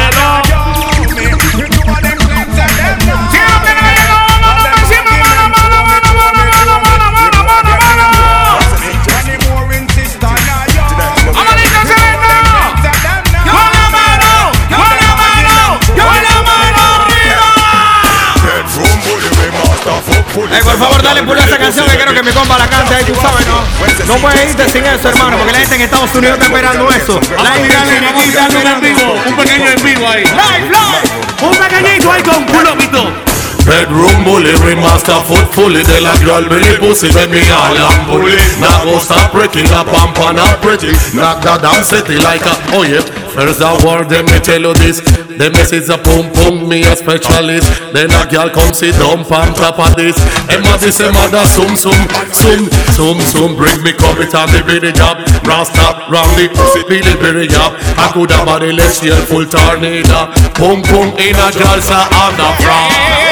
[21.02, 23.46] dale pulso a esa canción que quiero que mi compa la cante ahí, tú sabes,
[23.46, 23.62] ¿no?
[24.06, 27.20] No puedes irte sin eso, hermano, porque la gente en Estados Unidos está esperando eso.
[27.42, 29.14] Dale, dale, en vivo.
[29.26, 30.24] Un pequeño en vivo ahí.
[30.24, 31.48] Live, live.
[31.48, 33.33] Un pequeñito ahí con culópito.
[33.64, 35.82] Bedroom bully, remaster foot fully.
[35.82, 38.36] De la girl belly pussy when me all and bully.
[38.60, 40.92] Now go start breaking up pump and not pretty.
[41.16, 44.74] Knock the damn city like a, oh yeah First the word, let me tell you
[44.78, 45.02] this.
[45.02, 47.66] The message a pum pum, me a specialist.
[47.90, 50.14] Then a girl come sit down on top of this.
[50.46, 51.98] Emma this a mother sum sum
[52.30, 53.58] Sum, sum, sum.
[53.58, 57.74] Bring me come it me be the job Rasta, round the pussy, billy billy job
[57.98, 60.30] I could have body here, full tornado.
[60.54, 63.23] Pum pum in a girl's a on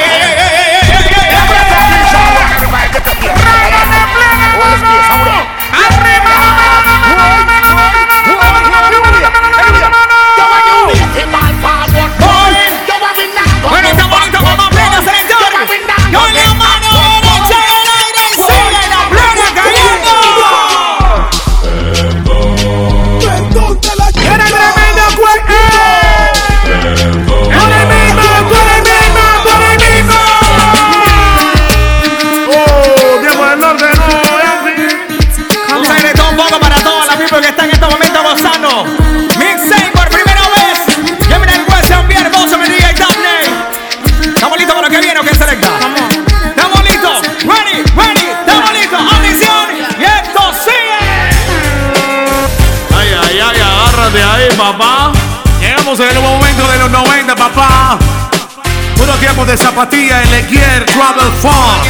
[59.47, 61.89] De zapatilla, Elegier, Travel Fox,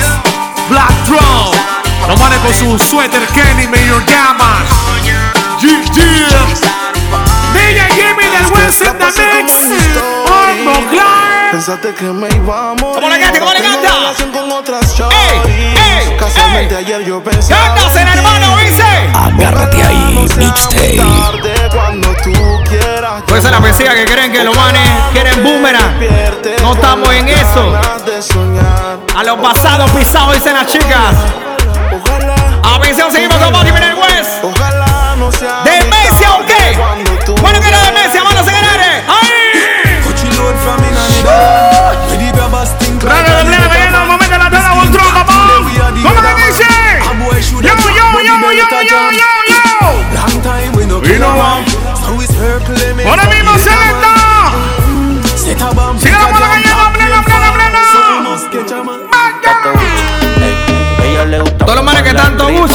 [0.70, 1.53] Black Drum.
[2.09, 4.62] Los manes con su suéter Kenny, Mayor Gamas.
[5.61, 6.00] GG.
[7.53, 9.53] DJ Jimmy del West in the Mix.
[10.24, 11.50] Ormo Clark.
[11.53, 12.94] Pensaste que me íbamos.
[12.94, 13.38] ¿Cómo le canta?
[13.38, 14.14] ¿Cómo le canta?
[14.32, 15.74] Con otras ¡Ey!
[15.76, 16.16] ¡Ey!
[16.18, 16.84] Casualmente ¡Ey!
[16.84, 17.74] ayer yo pensaba.
[17.74, 19.11] ¡Cantas en hermano, dice!
[19.14, 21.03] Agárrate ahí, mixtape.
[23.27, 25.99] Pues esa es la poesía que creen que los manes quieren boomerang.
[26.62, 27.75] No estamos en eso.
[29.16, 31.14] A los pasados pisados, dicen las chicas.
[32.62, 34.45] Atención, seguimos con Body West.
[34.45, 35.62] ojalá no sea.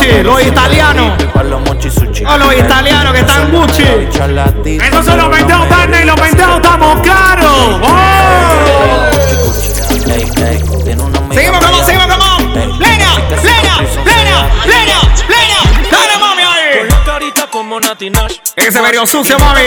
[0.08, 1.24] Gucci, los italianos.
[2.28, 3.84] O los italianos que están Gucci.
[3.84, 7.80] Esos son los 22 tarde y los 22 estamos caros.
[7.82, 9.10] ¡Oh!
[11.34, 12.38] Seguimos como, seguimos como.
[12.54, 15.58] Plena, plena, plena, plena, plena.
[15.92, 16.90] Dale, mami, ahí.
[18.56, 19.62] Ese medio sucio, mami.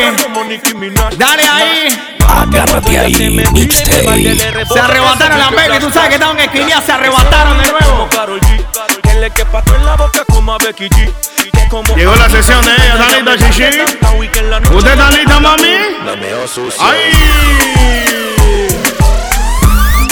[1.16, 2.16] Dale ahí.
[2.26, 4.36] Agárrate ahí, mixtape.
[4.72, 5.78] Se arrebataron las baby.
[5.80, 8.09] Tú sabes que estaban en esquina, se arrebataron de nuevo.
[11.96, 13.64] Llegó la sesión de ella, ¿está lista, Chichi?
[14.74, 15.74] ¿Usted está lista, mami?
[16.80, 17.12] ¡Ay!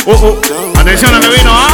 [0.06, 0.78] Oh, oh.
[0.78, 1.68] Atención a que vino, ¿ah?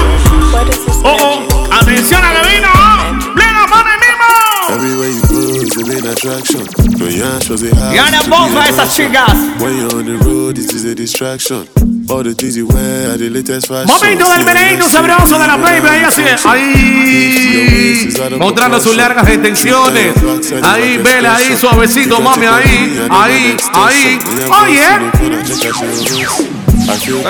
[1.05, 1.75] Oh, oh.
[1.75, 3.13] Atención a que vino, ¿ah?
[3.35, 4.75] ¡Plena, mami, mismo!
[4.75, 6.65] Everywhere you go is the main attraction.
[6.99, 7.95] No yanchos, they hide.
[7.95, 9.35] Y ahora bomba esas chicas.
[12.09, 13.87] All the things you wear the latest fashion.
[13.87, 15.89] Momento del merengue sabroso de la baby.
[15.89, 16.23] Ahí así.
[16.45, 18.39] Ahí.
[18.39, 20.15] Mostrando sus largas extensiones.
[20.63, 22.47] Ahí, vela ahí, suavecito, mami.
[22.47, 24.19] Ahí, ahí, ahí.
[24.63, 24.87] Oye.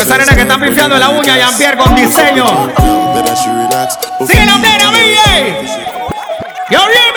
[0.00, 2.44] Esa nena que están pifiando la uña, Jean-Pierre con diseño.
[4.26, 4.90] Sigue la plena.
[6.70, 7.13] Yo, Jimmy.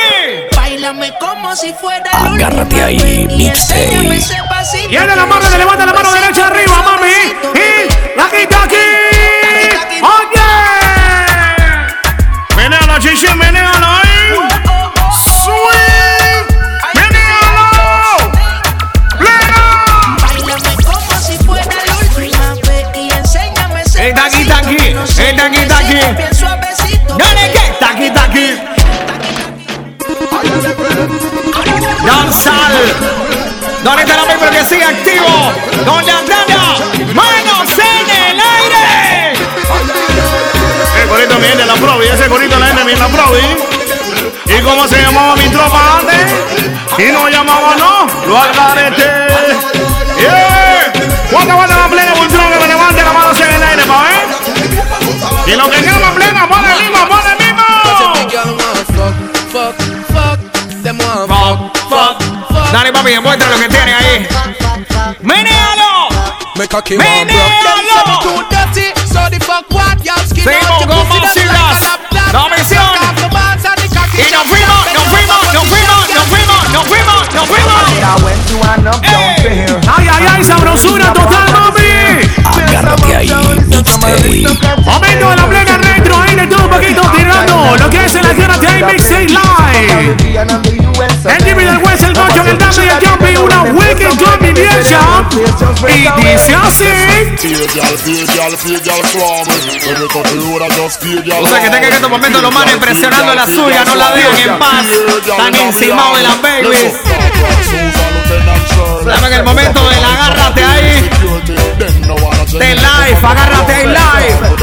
[1.19, 4.19] Como si fuera Agárrate ahí, mixtape.
[4.89, 7.35] Y de la mano, le levanta la mano derecha arriba, mami.
[7.53, 8.75] Y la quita aquí.
[10.01, 10.41] ¡Oye!
[12.55, 14.39] Menéalo, chichi, menéalo ahí.
[15.43, 16.47] ¡Sweet!
[16.95, 17.67] ¡Menéalo!
[19.19, 20.17] ¡Plena!
[20.19, 25.65] Bailame como si fuera la última vez y enséñame ese El taqui, taqui, el taqui,
[25.67, 26.15] taqui.
[26.17, 27.17] Bien suavecito.
[27.17, 27.46] Dale
[33.83, 35.51] ¿Dónde está la people que sigue activo?
[35.85, 36.75] ¿Dónde Andrada?
[37.13, 39.33] Manos en el aire.
[41.01, 43.39] El corito viene la provi, ese corito la viene la provi.
[44.45, 46.33] ¿Y cómo se llamaba mi tropa antes?
[46.97, 49.03] Y no llamaba, no, lo algarete.
[50.19, 50.93] Yeah.
[51.31, 55.53] ¿Cuánto aguanta la plena Bultrón que me levante la mano hacia el aire, pa' ver?
[55.53, 57.27] Y lo que llama plena, pon el mismo, pon
[59.57, 59.86] my
[62.71, 64.27] Dale, papi, demuestra lo que tiene ahí.
[65.21, 66.09] ¡Menealo!
[66.97, 67.67] ¡Menealo!
[70.43, 71.77] Seguimos con más siglas.
[72.33, 72.83] La misión.
[74.17, 77.73] Y nos fuimos, nos fuimos, nos fuimos, nos fuimos, nos fuimos, nos fuimos.
[79.97, 80.43] ¡Ay, ay, ay!
[80.43, 82.29] ¡Sabrosura total, mami!
[82.45, 83.31] Agárrate ahí.
[83.97, 88.25] Momento de la plena retro, ahí de todo un poquito tirando lo que es el
[88.25, 90.15] Agárrate ahí Mixtape Live.
[91.25, 95.27] El Jimmy del West, el Gocho, el Dame y el Jumpy, una wicked combination.
[95.87, 96.85] Y dice así.
[101.39, 104.37] O sea que tenga que estos momentos los manes presionando la suya, no la dejan
[104.37, 104.85] en paz.
[105.27, 106.93] Están encimados de las babies.
[108.99, 111.66] Estamos en el momento del agárrate ahí.
[112.57, 114.57] De live, agárrate ahí live.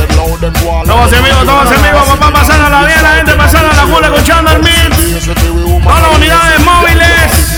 [0.85, 4.07] Todos en vivo, todos en vivo, papá, pasando la bien, la gente pasando la cola,
[4.09, 5.25] escuchando el mix.
[5.25, 7.55] Todas las unidades móviles,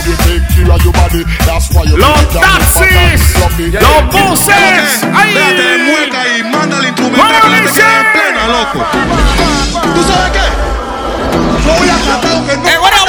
[1.97, 3.35] los taxis,
[3.73, 4.57] los buses.
[5.03, 5.83] Espérate, ¡Ay!
[5.89, 8.85] mueca y manda el instrumento que la te en plena, loco.
[9.95, 10.47] ¿Tú sabes qué?
[11.67, 13.06] Yo voy a cantar que no.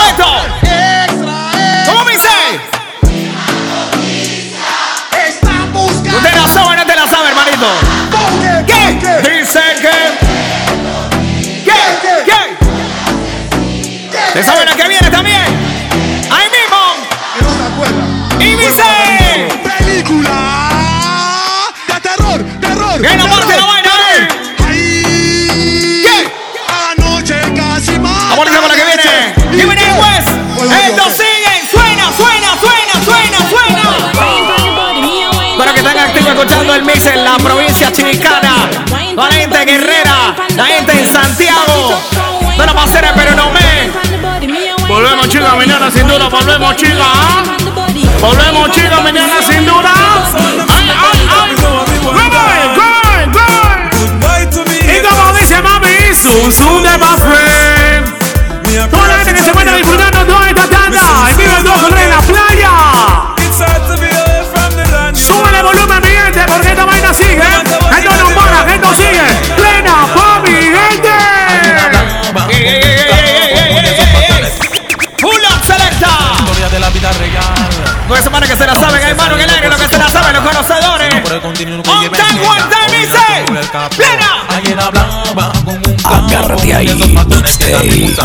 [14.37, 15.41] ¿Te sabe la que viene también?
[16.29, 16.77] Ahí mismo.
[18.39, 18.83] Y dice.
[19.63, 20.61] Película
[21.87, 23.01] de terror, terror.
[23.01, 24.27] Que no parte la vaina, eh.
[24.67, 26.05] Ahí.
[26.91, 28.29] Anoche casi más.
[28.29, 29.33] Vamos a con la que viene.
[29.53, 30.29] Y viene el West.
[30.85, 31.67] Esto sigue.
[31.71, 33.85] Suena, suena, suena, suena, suena.
[35.57, 38.69] Para que están activos escuchando el mix en la provincia chiricana.
[39.15, 40.35] La gente guerrera.
[40.55, 41.99] La gente en Santiago.
[42.55, 43.76] No la pasera, pero no me.
[44.97, 46.97] Volvemos, chicas, mañana sin duda, volvemos, chicas.
[46.99, 47.43] ¿ah?
[48.19, 49.93] Volvemos, chicas, mañana sin duda.
[50.67, 51.55] ¡Ay, ay, ay!
[51.61, 53.79] ¡Gol, gol, gol!
[54.81, 58.89] Y como dice mami, Zoom Zoom de my friend.
[58.89, 61.29] Toda la gente que se encuentra disfrutando toda esta tanda.
[61.29, 62.71] En vivo en 2 en la playa.
[65.13, 67.43] Súbele volumen, mi gente, porque esta vaina sigue.
[67.99, 69.56] Esto no para, esto sigue.
[78.57, 81.13] Se la saben, hay mano en el aire, lo que se la saben los conocedores.
[84.49, 88.15] Ayer hablaba con un Agárrate ahí, mixtape.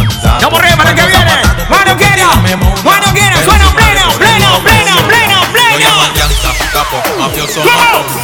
[0.40, 1.42] ¡Vamos arriba, mano que viene!
[1.68, 2.28] ¡Mano quiera!
[2.84, 3.61] ¡Mano quiera!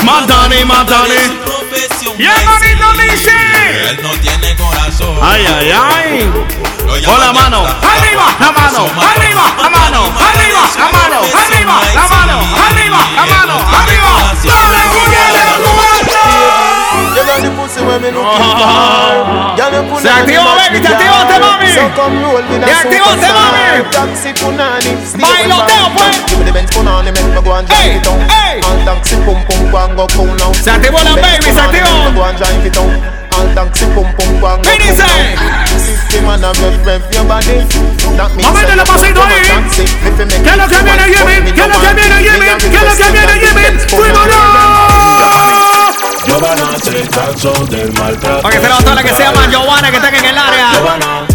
[0.04, 1.16] Mátale, mátale.
[2.18, 3.30] Y el manito dice.
[3.90, 5.18] Él no tiene corazón.
[5.22, 6.32] Ay, ay, ay.
[7.04, 12.40] Con la mano, arriba, la mano, arriba, la mano, arriba, la mano, arriba, la mano,
[12.66, 15.17] arriba, la mano, arriba.
[17.38, 19.54] pussy pussy when me looking for.
[19.54, 21.18] Girl, you put Se activó, baby, se activó.
[21.74, 22.68] So come roll with us.
[22.68, 23.60] Se activó este mami.
[23.90, 24.92] on, punani.
[25.18, 25.86] Bailoteo.
[26.26, 28.20] Give me the Benz punani, make me go and drive it down.
[28.28, 28.60] Hey.
[28.84, 30.52] Taxi pum pum go and go cool now.
[30.54, 31.88] Se activó la baby, se activó.
[31.88, 32.90] Make me go and drive it on,
[33.32, 34.62] all taxi pum pum bang.
[34.62, 35.06] ¿Qué dice?
[35.78, 37.62] System and a rev rev your body.
[38.16, 38.46] That means.
[38.46, 39.42] Mamá, lo pasito ahí.
[39.42, 41.54] ¿Qué lo que viene, Yemen?
[41.54, 42.58] ¿Qué lo que viene, Yemen?
[42.58, 43.80] ¿Qué lo que viene, Yemen?
[43.88, 45.67] ¡Fuimos!
[46.28, 46.72] Jimmy?
[48.20, 48.42] ¡Fuímonos!
[48.42, 50.70] Para que se toda la que se llama Giovanna, que están en el área.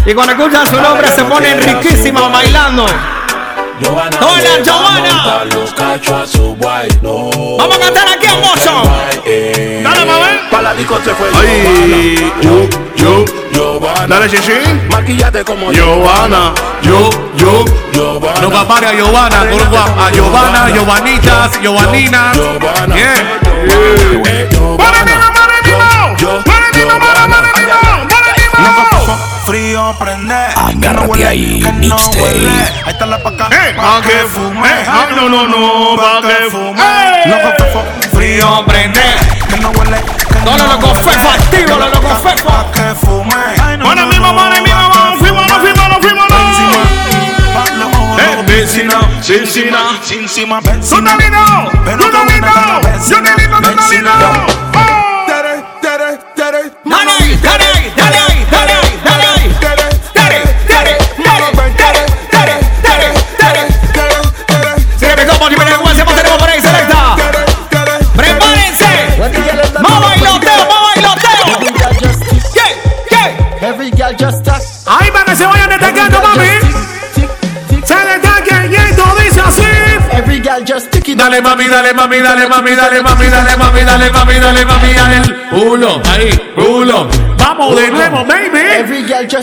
[0.06, 2.86] Y cuando escuchan su nombre se ponen riquísimas bailando.
[3.80, 6.26] Giovanna, Hola, Giovanna.
[6.26, 6.56] Su
[7.02, 7.30] no.
[7.58, 8.82] Vamos a cantar aquí, hermoso.
[9.82, 10.26] Dale, mamá.
[10.50, 11.28] Para la disco se fue.
[11.34, 14.06] Ay, yo, yo, Giovanna.
[14.06, 14.52] Dale, chichi.
[14.90, 16.52] Maquillate como Giovanna.
[16.82, 18.40] Yo, yo, Giovanna.
[18.40, 19.40] No papare a Giovanna.
[19.40, 22.36] A Giovanna, Giovanitas, Giovaninas.
[22.94, 24.48] Yeah.
[24.50, 25.24] Giovanna
[29.44, 30.34] frío prende.
[30.34, 32.18] Agárrate no ahí, mixtape.
[32.18, 33.48] No ahí está la paca.
[33.50, 34.68] Eh, pa' que fume.
[34.68, 36.82] Ay, no, no, no, pa' que fume.
[37.26, 37.50] Loco,
[38.12, 39.00] frío prende.
[39.48, 40.00] Que no huele.
[40.44, 42.44] Loco, activo, loco, fefa.
[42.44, 43.82] Pa' que fume.
[43.82, 46.34] Bueno, mi mamá, mi mamá, fuimos, no, fuimos, no, fuimos, no.
[48.46, 50.80] Vecina, vecina, vecina, vecina.
[50.88, 54.83] Tunanino, tunanino, yo te digo tunanino.
[81.24, 85.20] Dale, mami, dale, mami, dale, mami, dale, mami, dale, mami, dale, mami, dale, mami, dale.
[85.50, 87.08] Pulo, ahí, pulo.
[87.38, 88.62] Vamos de nuevo, baby.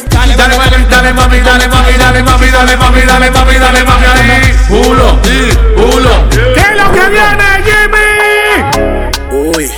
[0.09, 4.05] Dale, dale, mami, dale, mami, dale, mami, dale, mami, dale, mami, dale, mami, dale, mami,
[4.05, 4.53] ahí.
[4.67, 6.29] Pulo, sí, pulo.
[6.29, 8.09] ¿Qué es lo que viene, Jimmy?
[9.32, 9.71] Uy,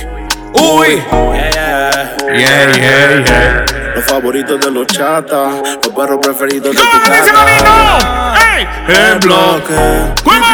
[0.52, 1.02] Uy.
[1.32, 3.64] yeah, Yeah, yeah, yeah.
[3.94, 7.44] Los favoritos de los chatas, los perros preferidos de tu ¿Cómo dice casa.
[7.44, 8.34] Camino?
[8.56, 8.68] ¡Ey!
[8.88, 9.74] En bloque,
[10.24, 10.46] ¿Cómo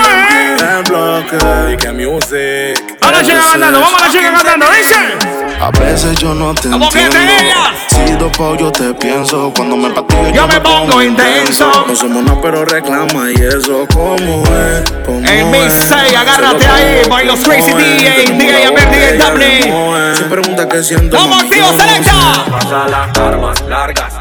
[0.60, 1.38] en bloque,
[1.72, 2.98] y que music.
[3.00, 5.40] A la chica cantando, vamos a la chica cantando, dice.
[5.60, 7.54] A veces yo no te ¿Cómo que entiendo.
[7.88, 9.52] Si dopado yo te pienso.
[9.54, 11.70] Cuando me patillo Yo me pongo intenso.
[11.86, 13.30] No somos nada, pero reclama.
[13.30, 14.90] Y eso, ¿cómo es?
[15.04, 15.84] ¿Cómo El Mix es?
[15.84, 19.70] 6, agárrate ahí, como by los Crazy como DJ, como DJ.
[19.70, 20.16] ¿cómo es?
[20.16, 22.44] Si pregunta qué siento, ¡Vamos, tío, selecta!
[22.50, 24.14] Pasa las armas largas,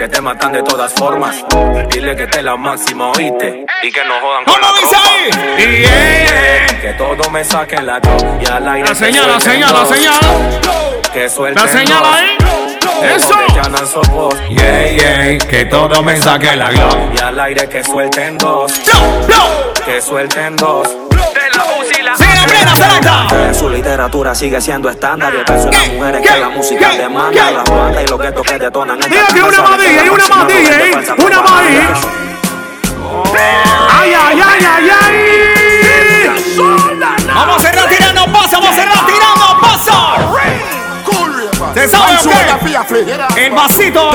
[0.00, 1.44] que te matan de todas formas.
[1.90, 5.82] Dile que te la máxima oíste y que no jodan con ¿Cómo la dice ahí?
[5.82, 8.88] Yeah, que todo me saquen la top y al aire.
[8.88, 9.88] La que señal, la suelten señal, la dos.
[9.90, 11.10] señal.
[11.12, 12.14] Que suelten La señal dos.
[12.14, 12.36] ahí.
[13.02, 14.38] Que Eso.
[14.48, 16.96] Yeah, yeah, que todo me saque la glock.
[17.14, 18.72] Y al aire que suelten dos.
[19.84, 20.88] Que suelten dos.
[23.32, 25.32] En su literatura sigue siendo estándar.
[25.34, 27.50] Y el peso de las mujeres que la música demanda.
[27.50, 28.98] Las bandas y lo que toques detonan.
[29.00, 30.92] Diga que una más DJ, una más DJ,
[31.26, 31.88] una más ahí.
[33.90, 36.30] Ay, ay, ay, ay, ay.
[37.34, 39.92] Vamos a cerrar tirando paso, vamos a cerrar tirando paso.
[41.74, 42.46] ¿Se sabe o qué?
[43.36, 44.10] El vasito.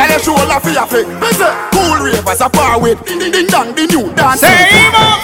[4.37, 5.19] Seguimos.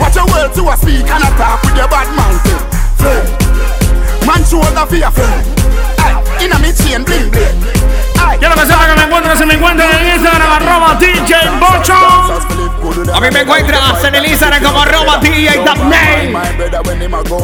[0.00, 2.40] Watch your words to a speak and attack with your bad mouth.
[4.26, 5.46] Man shoulder for your friend.
[6.40, 7.60] In a me chain bling bling.
[8.38, 13.14] Quiero que sepa que me encuentren, se me encuentran en Instagram, arroba DJ Bocho.
[13.14, 16.32] A mí me encuentras en el Instagram como arroba DJ Name.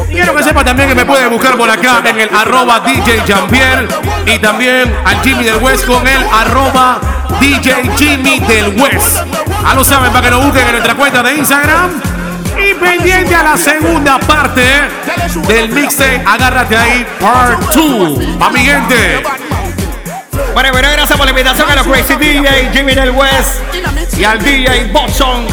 [0.09, 3.87] Quiero que sepa también que me puede buscar por acá en el arroba DJ Jampier
[4.25, 6.99] y también al Jimmy del West con el arroba
[7.39, 9.23] DJ Jimmy del West.
[9.63, 12.01] Ya lo saben para que lo busquen en nuestra cuenta de Instagram.
[12.57, 14.61] Y pendiente a la segunda parte
[15.47, 18.19] del mixtape, agárrate ahí, part 2.
[18.39, 19.23] Pa' mi gente.
[20.53, 23.61] Bueno, bueno, gracias por la invitación a los Crazy DJ, Jimmy del West
[24.17, 25.45] y al DJ Boston.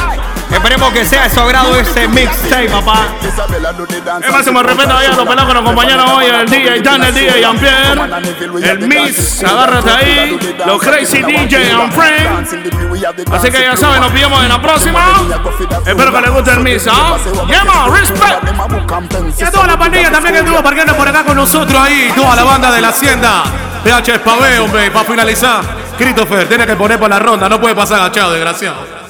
[0.55, 3.09] Esperemos que sea de su agrado este mixtape, papá.
[4.23, 7.15] El máximo respeto ahí a los pelados que nos acompañaron hoy, el DJ Dan, el
[7.15, 12.55] DJ Jean-Pierre, el Miss, agárrate ahí, los Crazy DJ and Friends.
[13.33, 15.01] Así que ya saben, nos vemos en la próxima.
[15.85, 17.17] Espero que les guste el Miss, ¿ah?
[17.49, 19.41] Llama, respect.
[19.41, 22.37] Y a toda la pandilla también que estuvo parqueando por acá con nosotros ahí, toda
[22.37, 23.43] la banda de la hacienda.
[23.83, 25.63] PH Spave, hombre, para finalizar.
[25.99, 29.04] Christopher, tiene que poner por la ronda, no puede pasar agachado, desgraciado.